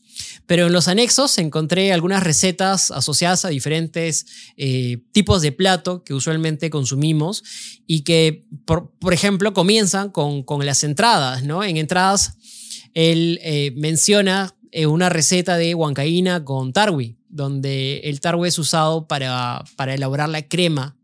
Pero 0.47 0.67
en 0.67 0.73
los 0.73 0.87
anexos 0.87 1.37
encontré 1.37 1.91
algunas 1.91 2.23
recetas 2.23 2.91
asociadas 2.91 3.45
a 3.45 3.49
diferentes 3.49 4.25
eh, 4.57 4.99
tipos 5.11 5.41
de 5.41 5.51
plato 5.51 6.03
que 6.03 6.13
usualmente 6.13 6.69
consumimos 6.69 7.43
y 7.87 8.01
que, 8.01 8.45
por, 8.65 9.13
ejemplo, 9.13 9.53
comienzan 9.53 10.11
con, 10.11 10.45
las 10.65 10.83
entradas. 10.83 11.43
¿no? 11.43 11.63
En 11.63 11.77
entradas, 11.77 12.37
él 12.93 13.39
eh, 13.43 13.73
menciona 13.75 14.55
eh, 14.71 14.85
una 14.85 15.09
receta 15.09 15.57
de 15.57 15.73
huancaína 15.73 16.43
con 16.45 16.73
tarwi, 16.73 17.17
donde 17.29 17.99
el 18.05 18.21
tarwi 18.21 18.47
es 18.47 18.59
usado 18.59 19.07
para, 19.07 19.63
elaborar 19.87 20.29
la 20.29 20.47
crema, 20.47 20.95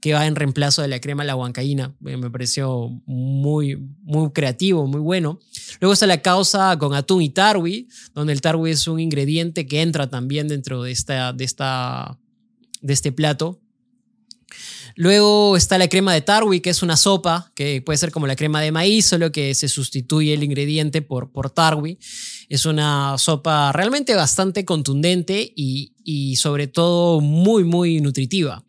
que 0.00 0.12
va 0.12 0.26
en 0.26 0.36
reemplazo 0.36 0.82
de 0.82 0.88
la 0.88 1.00
crema 1.00 1.24
la 1.24 1.36
huancaína. 1.36 1.94
Me 2.00 2.30
pareció 2.30 2.88
muy, 3.04 3.76
muy 4.02 4.30
creativo, 4.30 4.86
muy 4.86 5.00
bueno. 5.00 5.38
Luego 5.80 5.92
está 5.92 6.06
la 6.06 6.22
causa 6.22 6.76
con 6.78 6.94
atún 6.94 7.22
y 7.22 7.30
tarwi, 7.30 7.88
donde 8.14 8.32
el 8.32 8.40
tarwi 8.40 8.70
es 8.70 8.86
un 8.88 9.00
ingrediente 9.00 9.66
que 9.66 9.82
entra 9.82 10.08
también 10.08 10.48
dentro 10.48 10.82
de, 10.82 10.92
esta, 10.92 11.32
de, 11.32 11.44
este 12.88 13.12
plato. 13.12 13.60
Luego 14.96 15.56
está 15.56 15.78
la 15.78 15.88
crema 15.88 16.12
de 16.12 16.22
tarwi, 16.22 16.60
que 16.60 16.70
es 16.70 16.82
una 16.82 16.96
sopa, 16.96 17.52
que 17.54 17.82
puede 17.82 17.98
ser 17.98 18.10
como 18.10 18.26
la 18.26 18.34
crema 18.34 18.60
de 18.60 18.72
maíz, 18.72 19.06
solo 19.06 19.30
que 19.30 19.54
se 19.54 19.68
sustituye 19.68 20.34
el 20.34 20.42
ingrediente 20.42 21.02
por, 21.02 21.30
por 21.30 21.50
tarwi. 21.50 21.98
Es 22.48 22.66
una 22.66 23.16
sopa 23.18 23.70
realmente 23.72 24.14
bastante 24.14 24.64
contundente 24.64 25.52
y, 25.54 25.92
y 26.02 26.36
sobre 26.36 26.66
todo 26.66 27.20
muy, 27.20 27.62
muy 27.62 28.00
nutritiva. 28.00 28.64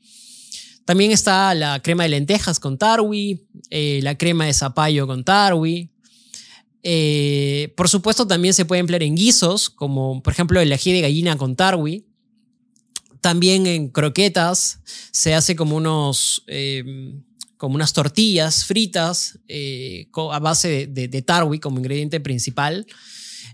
También 0.89 1.11
está 1.11 1.53
la 1.53 1.83
crema 1.83 2.01
de 2.01 2.09
lentejas 2.09 2.59
con 2.59 2.79
tarwi, 2.79 3.47
eh, 3.69 3.99
la 4.01 4.17
crema 4.17 4.47
de 4.47 4.55
zapallo 4.55 5.05
con 5.05 5.23
tarwi. 5.23 5.91
Eh, 6.83 7.73
por 7.75 7.89
supuesto, 7.89 8.25
también 8.25 8.53
se 8.53 8.65
puede 8.65 8.79
emplear 8.79 9.03
en 9.03 9.15
guisos, 9.15 9.69
como 9.69 10.21
por 10.23 10.33
ejemplo 10.33 10.61
el 10.61 10.71
ají 10.71 10.93
de 10.93 11.01
gallina 11.01 11.37
con 11.37 11.55
tarwi. 11.55 12.05
También 13.21 13.67
en 13.67 13.89
croquetas 13.89 14.79
se 15.11 15.33
hace 15.33 15.55
como, 15.55 15.75
unos, 15.75 16.43
eh, 16.47 16.83
como 17.57 17.75
unas 17.75 17.91
tortillas 17.91 18.63
fritas 18.63 19.39
a 20.15 20.39
base 20.39 20.87
de, 20.87 21.07
de, 21.09 21.21
tarwi 21.21 21.59
como 21.59 21.79
ingrediente 21.79 22.21
principal. 22.21 22.85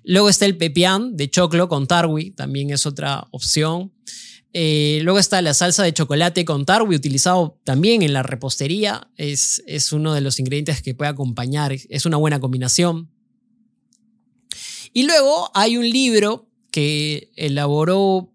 Luego 0.04 0.30
está 0.30 0.46
el 0.46 0.58
pepián 0.58 1.18
de 1.18 1.32
choclo 1.32 1.68
con 1.68 1.88
tarwi, 1.88 2.30
también 2.32 2.70
es 2.70 2.86
otra 2.86 3.28
opción. 3.32 3.92
Eh, 4.58 5.00
luego 5.04 5.20
está 5.20 5.42
la 5.42 5.54
salsa 5.54 5.84
de 5.84 5.94
chocolate 5.94 6.46
con 6.46 6.66
tarwi, 6.66 6.96
utilizado 6.96 7.60
también 7.66 8.04
en 8.04 8.14
la 8.14 8.24
repostería. 8.24 9.10
Es, 9.18 9.62
es 9.68 9.92
uno 9.92 10.14
de 10.14 10.22
los 10.22 10.40
ingredientes 10.40 10.82
que 10.82 10.94
puede 10.94 11.10
acompañar. 11.12 11.76
Es 11.90 12.06
una 12.06 12.16
buena 12.16 12.40
combinación. 12.40 13.10
Y 14.98 15.04
luego 15.04 15.52
hay 15.54 15.76
un 15.76 15.90
libro 15.90 16.48
que 16.72 17.30
elaboró 17.36 18.32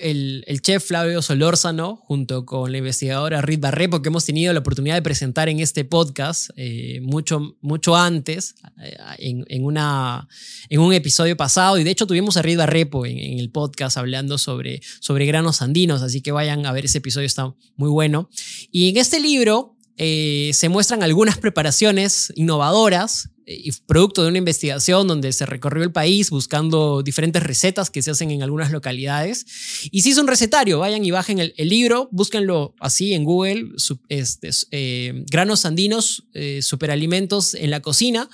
el, 0.00 0.60
chef 0.62 0.84
Flavio 0.86 1.22
Solórzano 1.22 1.96
junto 1.96 2.46
con 2.46 2.70
la 2.70 2.78
investigadora 2.78 3.42
Rit 3.42 3.58
Barrepo 3.58 4.00
que 4.00 4.10
hemos 4.10 4.24
tenido 4.24 4.52
la 4.52 4.60
oportunidad 4.60 4.94
de 4.94 5.02
presentar 5.02 5.48
en 5.48 5.58
este 5.58 5.84
podcast 5.84 6.50
eh, 6.54 7.00
mucho, 7.02 7.56
mucho 7.60 7.96
antes, 7.96 8.54
eh, 8.80 8.96
en, 9.18 9.64
una, 9.64 10.28
en 10.68 10.80
un 10.80 10.92
episodio 10.92 11.36
pasado. 11.36 11.78
Y 11.78 11.82
de 11.82 11.90
hecho 11.90 12.06
tuvimos 12.06 12.36
a 12.36 12.42
Rit 12.42 12.58
Barrepo 12.58 13.06
en, 13.06 13.18
en, 13.18 13.40
el 13.40 13.50
podcast 13.50 13.96
hablando 13.96 14.38
sobre, 14.38 14.82
sobre 15.00 15.26
granos 15.26 15.62
andinos, 15.62 16.00
así 16.02 16.20
que 16.20 16.30
vayan 16.30 16.64
a 16.64 16.70
ver 16.70 16.84
ese 16.84 16.98
episodio, 16.98 17.26
está 17.26 17.52
muy 17.74 17.90
bueno. 17.90 18.30
Y 18.70 18.90
en 18.90 18.98
este 18.98 19.18
libro 19.18 19.73
eh, 19.96 20.50
se 20.54 20.68
muestran 20.68 21.02
algunas 21.02 21.38
preparaciones 21.38 22.32
innovadoras 22.36 23.30
y 23.46 23.70
producto 23.86 24.22
de 24.22 24.28
una 24.28 24.38
investigación 24.38 25.06
donde 25.06 25.32
se 25.32 25.46
recorrió 25.46 25.84
el 25.84 25.92
país 25.92 26.30
buscando 26.30 27.02
diferentes 27.02 27.42
recetas 27.42 27.90
que 27.90 28.02
se 28.02 28.10
hacen 28.10 28.30
en 28.30 28.42
algunas 28.42 28.70
localidades. 28.70 29.46
Y 29.90 30.02
si 30.02 30.10
es 30.10 30.18
un 30.18 30.26
recetario, 30.26 30.78
vayan 30.78 31.04
y 31.04 31.10
bajen 31.10 31.38
el, 31.38 31.52
libro, 31.68 32.08
búsquenlo 32.10 32.74
así 32.80 33.12
en 33.12 33.24
Google, 33.24 33.72
este, 34.08 34.50
eh, 34.70 35.24
granos 35.30 35.66
andinos, 35.66 36.24
eh, 36.32 36.60
superalimentos 36.62 37.54
en 37.54 37.70
la 37.70 37.80
cocina. 37.80 38.28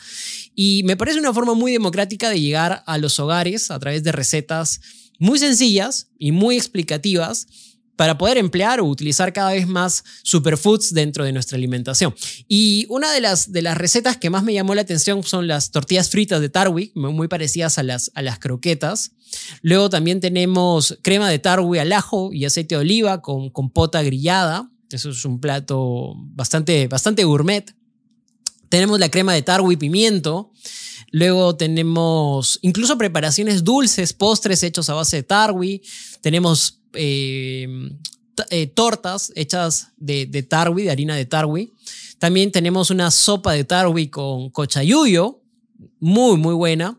Y 0.55 0.83
me 0.85 0.97
parece 0.97 1.19
una 1.19 1.35
forma 1.35 1.55
muy 1.55 1.73
democrática 1.73 2.31
de 2.31 2.41
llegar 2.41 2.83
a 2.87 2.99
los 2.99 3.19
hogares 3.19 3.71
a 3.71 3.79
través 3.79 4.03
de 4.05 4.13
recetas 4.13 4.81
muy 5.19 5.39
sencillas 5.39 6.09
y 6.19 6.33
muy 6.33 6.57
explicativas 6.57 7.47
para 8.01 8.17
poder 8.17 8.39
emplear 8.39 8.81
o 8.81 8.87
utilizar 8.87 9.31
cada 9.31 9.53
vez 9.53 9.69
más 9.69 10.03
superfoods 10.23 10.95
dentro 10.95 11.23
de 11.23 11.33
nuestra 11.33 11.59
alimentación. 11.59 12.15
Y 12.49 12.87
una 12.89 13.13
de 13.13 13.21
las, 13.21 13.53
de 13.53 13.61
las 13.61 13.77
recetas 13.77 14.17
que 14.17 14.31
más 14.31 14.43
me 14.43 14.55
llamó 14.55 14.75
la 14.75 14.81
atención 14.81 15.23
son 15.23 15.47
las 15.47 15.71
tortillas 15.71 16.09
fritas 16.09 16.41
de 16.41 16.49
Tarwi, 16.49 16.93
muy 16.95 17.29
parecidas 17.29 17.77
a 17.77 17.83
las, 17.83 18.11
a 18.15 18.23
las 18.23 18.39
croquetas. 18.39 19.13
Luego 19.61 19.91
también 19.91 20.19
tenemos 20.19 20.99
crema 21.03 21.29
de 21.29 21.41
Tarwi 21.41 21.79
al 21.79 21.93
ajo 21.93 22.31
y 22.33 22.47
aceite 22.47 22.75
de 22.75 22.81
oliva 22.81 23.21
con 23.21 23.51
compota 23.51 24.03
grillada. 24.03 24.71
Eso 24.91 25.11
es 25.11 25.23
un 25.27 25.39
plato 25.39 26.15
bastante, 26.17 26.89
bastante 26.89 27.25
gourmet. 27.25 27.71
Tenemos 28.71 28.99
la 28.99 29.11
crema 29.11 29.35
de 29.35 29.43
Tarwi 29.43 29.77
pimiento. 29.77 30.53
Luego 31.11 31.55
tenemos 31.57 32.61
incluso 32.63 32.97
preparaciones 32.97 33.63
dulces, 33.63 34.15
postres 34.15 34.63
hechos 34.63 34.89
a 34.89 34.95
base 34.95 35.17
de 35.17 35.23
tarwi. 35.25 35.83
Tenemos 36.23 36.80
eh, 36.95 37.69
eh, 38.51 38.67
tortas 38.69 39.33
hechas 39.35 39.93
de, 39.97 40.27
tarwi, 40.43 40.85
de 40.85 40.91
harina 40.91 41.17
de 41.17 41.27
tarwi. 41.27 41.73
También 42.19 42.53
tenemos 42.53 42.91
una 42.91 43.11
sopa 43.11 43.53
de 43.53 43.65
tarwi 43.65 44.09
con 44.09 44.51
cochayuyo, 44.51 45.41
muy, 45.99 46.37
muy 46.37 46.55
buena. 46.55 46.99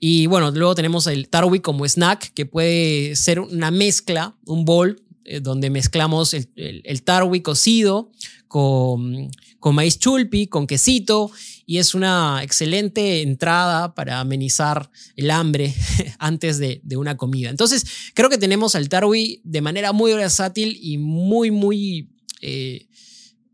Y 0.00 0.26
bueno, 0.26 0.50
luego 0.50 0.74
tenemos 0.74 1.06
el 1.06 1.28
tarwi 1.28 1.60
como 1.60 1.86
snack, 1.86 2.32
que 2.32 2.46
puede 2.46 3.16
ser 3.16 3.40
una 3.40 3.70
mezcla, 3.70 4.36
un 4.46 4.64
bowl, 4.64 5.02
eh, 5.24 5.40
donde 5.40 5.70
mezclamos 5.70 6.34
el, 6.34 6.48
el 6.56 7.02
tarwi 7.02 7.40
cocido 7.40 8.10
con, 8.46 9.30
con 9.60 9.74
maíz 9.74 9.98
chulpi, 9.98 10.46
con 10.46 10.66
quesito 10.66 11.30
y 11.66 11.78
es 11.78 11.94
una 11.94 12.40
excelente 12.42 13.22
entrada 13.22 13.94
para 13.94 14.20
amenizar 14.20 14.90
el 15.16 15.30
hambre 15.30 15.74
antes 16.18 16.58
de, 16.58 16.80
una 16.96 17.16
comida. 17.16 17.50
Entonces, 17.50 17.84
creo 18.14 18.30
que 18.30 18.38
tenemos 18.38 18.74
al 18.74 18.88
Tarwi 18.88 19.40
de 19.44 19.60
manera 19.60 19.92
muy 19.92 20.12
versátil 20.14 20.78
y 20.80 20.98
muy, 20.98 21.50
muy 21.50 22.10
eh, 22.40 22.88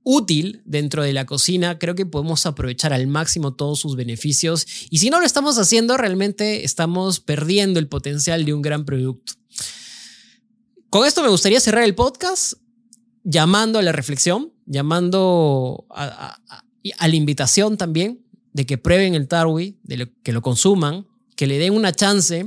útil 0.03 0.63
dentro 0.65 1.03
de 1.03 1.13
la 1.13 1.27
cocina. 1.27 1.79
Creo 1.79 1.95
que 1.95 2.07
podemos 2.07 2.47
aprovechar 2.47 2.93
al 2.93 3.07
máximo 3.07 3.55
todos 3.55 3.81
sus 3.81 3.97
beneficios 3.97 4.67
y 4.91 4.99
si 4.99 5.11
no 5.11 5.21
lo 5.21 5.27
estamos 5.27 5.59
haciendo, 5.59 5.97
realmente 5.97 6.65
estamos 6.65 7.21
perdiendo 7.21 7.81
el 7.81 7.89
potencial 7.89 8.45
de 8.45 8.55
un 8.55 8.63
gran 8.63 8.85
producto. 8.85 9.33
Con 10.91 11.07
esto 11.07 11.23
me 11.23 11.29
gustaría 11.29 11.59
cerrar 11.59 11.83
el 11.83 11.97
podcast 11.97 12.55
llamando 13.25 13.79
a 13.79 13.83
la 13.83 13.93
reflexión, 13.93 14.53
llamando 14.67 15.87
a, 15.91 16.39
la 16.83 17.17
invitación 17.17 17.77
también 17.77 18.21
de 18.53 18.67
que 18.67 18.79
prueben 18.79 19.15
el 19.15 19.27
tarwi, 19.27 19.79
de 19.83 20.13
que 20.23 20.33
lo 20.33 20.43
consuman, 20.43 21.07
que 21.35 21.47
le 21.47 21.59
den 21.59 21.75
una 21.75 21.93
chance. 21.93 22.47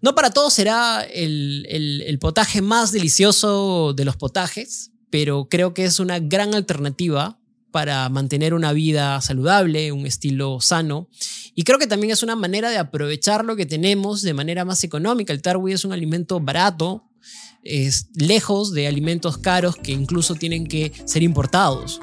No 0.00 0.14
para 0.14 0.30
todos 0.30 0.52
será 0.52 1.02
el, 1.02 1.66
el, 1.68 2.18
potaje 2.20 2.62
más 2.62 2.92
delicioso 2.92 3.94
de 3.94 4.04
los 4.04 4.16
potajes, 4.16 4.92
pero 5.10 5.48
creo 5.48 5.74
que 5.74 5.84
es 5.84 5.98
una 5.98 6.20
gran 6.20 6.54
alternativa 6.54 7.40
para 7.72 8.08
mantener 8.08 8.54
una 8.54 8.72
vida 8.72 9.20
saludable, 9.20 9.90
un 9.90 10.06
estilo 10.06 10.60
sano. 10.60 11.08
Y 11.54 11.64
creo 11.64 11.78
que 11.78 11.86
también 11.88 12.12
es 12.12 12.22
una 12.22 12.36
manera 12.36 12.70
de 12.70 12.78
aprovechar 12.78 13.44
lo 13.44 13.56
que 13.56 13.66
tenemos 13.66 14.22
de 14.22 14.34
manera 14.34 14.64
más 14.64 14.84
económica. 14.84 15.32
El 15.32 15.42
tarwi 15.42 15.72
es 15.72 15.84
un 15.84 15.92
alimento 15.92 16.38
barato, 16.38 17.07
es 17.68 18.08
lejos 18.14 18.72
de 18.72 18.86
alimentos 18.86 19.38
caros 19.38 19.76
que 19.76 19.92
incluso 19.92 20.34
tienen 20.34 20.66
que 20.66 20.92
ser 21.04 21.22
importados. 21.22 22.00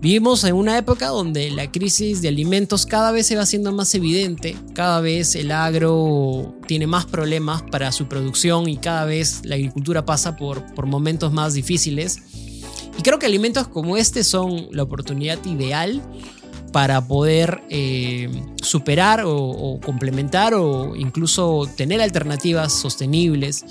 Vivimos 0.00 0.44
en 0.44 0.54
una 0.54 0.78
época 0.78 1.08
donde 1.08 1.50
la 1.50 1.70
crisis 1.70 2.22
de 2.22 2.28
alimentos 2.28 2.86
cada 2.86 3.10
vez 3.10 3.26
se 3.26 3.36
va 3.36 3.42
haciendo 3.42 3.70
más 3.70 3.94
evidente, 3.94 4.56
cada 4.72 5.00
vez 5.02 5.34
el 5.36 5.52
agro 5.52 6.54
tiene 6.66 6.86
más 6.86 7.04
problemas 7.04 7.62
para 7.62 7.92
su 7.92 8.08
producción 8.08 8.68
y 8.68 8.78
cada 8.78 9.04
vez 9.04 9.42
la 9.44 9.56
agricultura 9.56 10.06
pasa 10.06 10.36
por, 10.36 10.74
por 10.74 10.86
momentos 10.86 11.32
más 11.32 11.52
difíciles. 11.52 12.18
Y 12.98 13.02
creo 13.02 13.18
que 13.18 13.26
alimentos 13.26 13.68
como 13.68 13.98
este 13.98 14.24
son 14.24 14.68
la 14.72 14.84
oportunidad 14.84 15.44
ideal 15.44 16.02
para 16.72 17.06
poder 17.06 17.62
eh, 17.68 18.30
superar 18.62 19.22
o, 19.26 19.80
complementar 19.84 20.54
o 20.54 20.94
incluso 20.96 21.68
tener 21.76 22.00
alternativas 22.00 22.72
sostenibles 22.72 23.64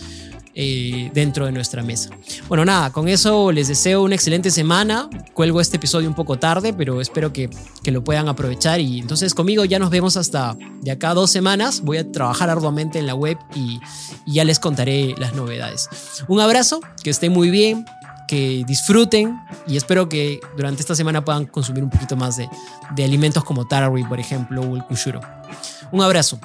eh, 0.62 1.10
dentro 1.13 1.45
de 1.45 1.54
nuestra 1.54 1.84
mesa. 1.84 2.10
Bueno, 2.50 2.65
nada, 2.65 2.91
con 2.91 3.08
eso 3.08 3.50
les 3.50 3.69
deseo 3.69 4.04
una 4.04 4.15
excelente 4.15 4.52
semana. 4.52 5.10
Cuelgo 5.34 5.62
este 5.62 5.78
episodio 5.78 6.10
un 6.10 6.15
poco 6.15 6.38
tarde, 6.38 6.74
pero 6.74 7.00
espero 7.00 7.32
que, 7.32 7.50
que 7.82 7.91
lo 7.91 8.04
puedan 8.04 8.28
aprovechar. 8.28 8.82
Y 8.82 9.00
entonces 9.00 9.34
conmigo 9.34 9.63
ya 9.63 9.80
nos 9.80 9.89
vemos 9.89 10.17
hasta 10.17 10.58
de 10.82 10.91
acá 10.91 11.13
dos 11.13 11.32
semanas. 11.32 11.80
Voy 11.80 12.00
a 12.00 12.12
trabajar 12.12 12.50
arduamente 12.50 13.00
en 13.00 13.08
la 13.08 13.15
web 13.15 13.38
y, 13.56 13.80
y 14.26 14.34
ya 14.34 14.43
les 14.43 14.60
contaré 14.60 15.15
las 15.17 15.34
novedades. 15.34 15.88
Un 16.28 16.41
abrazo, 16.41 16.82
que 17.06 17.10
estén 17.10 17.32
muy 17.32 17.50
bien 17.50 17.86
que 18.28 18.63
disfruten 18.67 19.39
y 19.65 19.76
espero 19.78 20.08
que 20.08 20.39
durante 20.56 20.82
esta 20.82 20.93
semana 20.93 21.26
puedan 21.26 21.45
consumir 21.48 21.84
un 21.84 21.89
poquito 21.89 22.15
más 22.15 22.36
de, 22.38 22.48
de 22.95 23.04
alimentos 23.06 23.43
como 23.45 23.65
tarwi, 23.65 24.04
por 24.04 24.19
ejemplo, 24.19 24.62
o 24.62 24.76
el 24.76 24.84
kushuro. 24.84 25.22
Un 25.91 26.02
abrazo. 26.02 26.38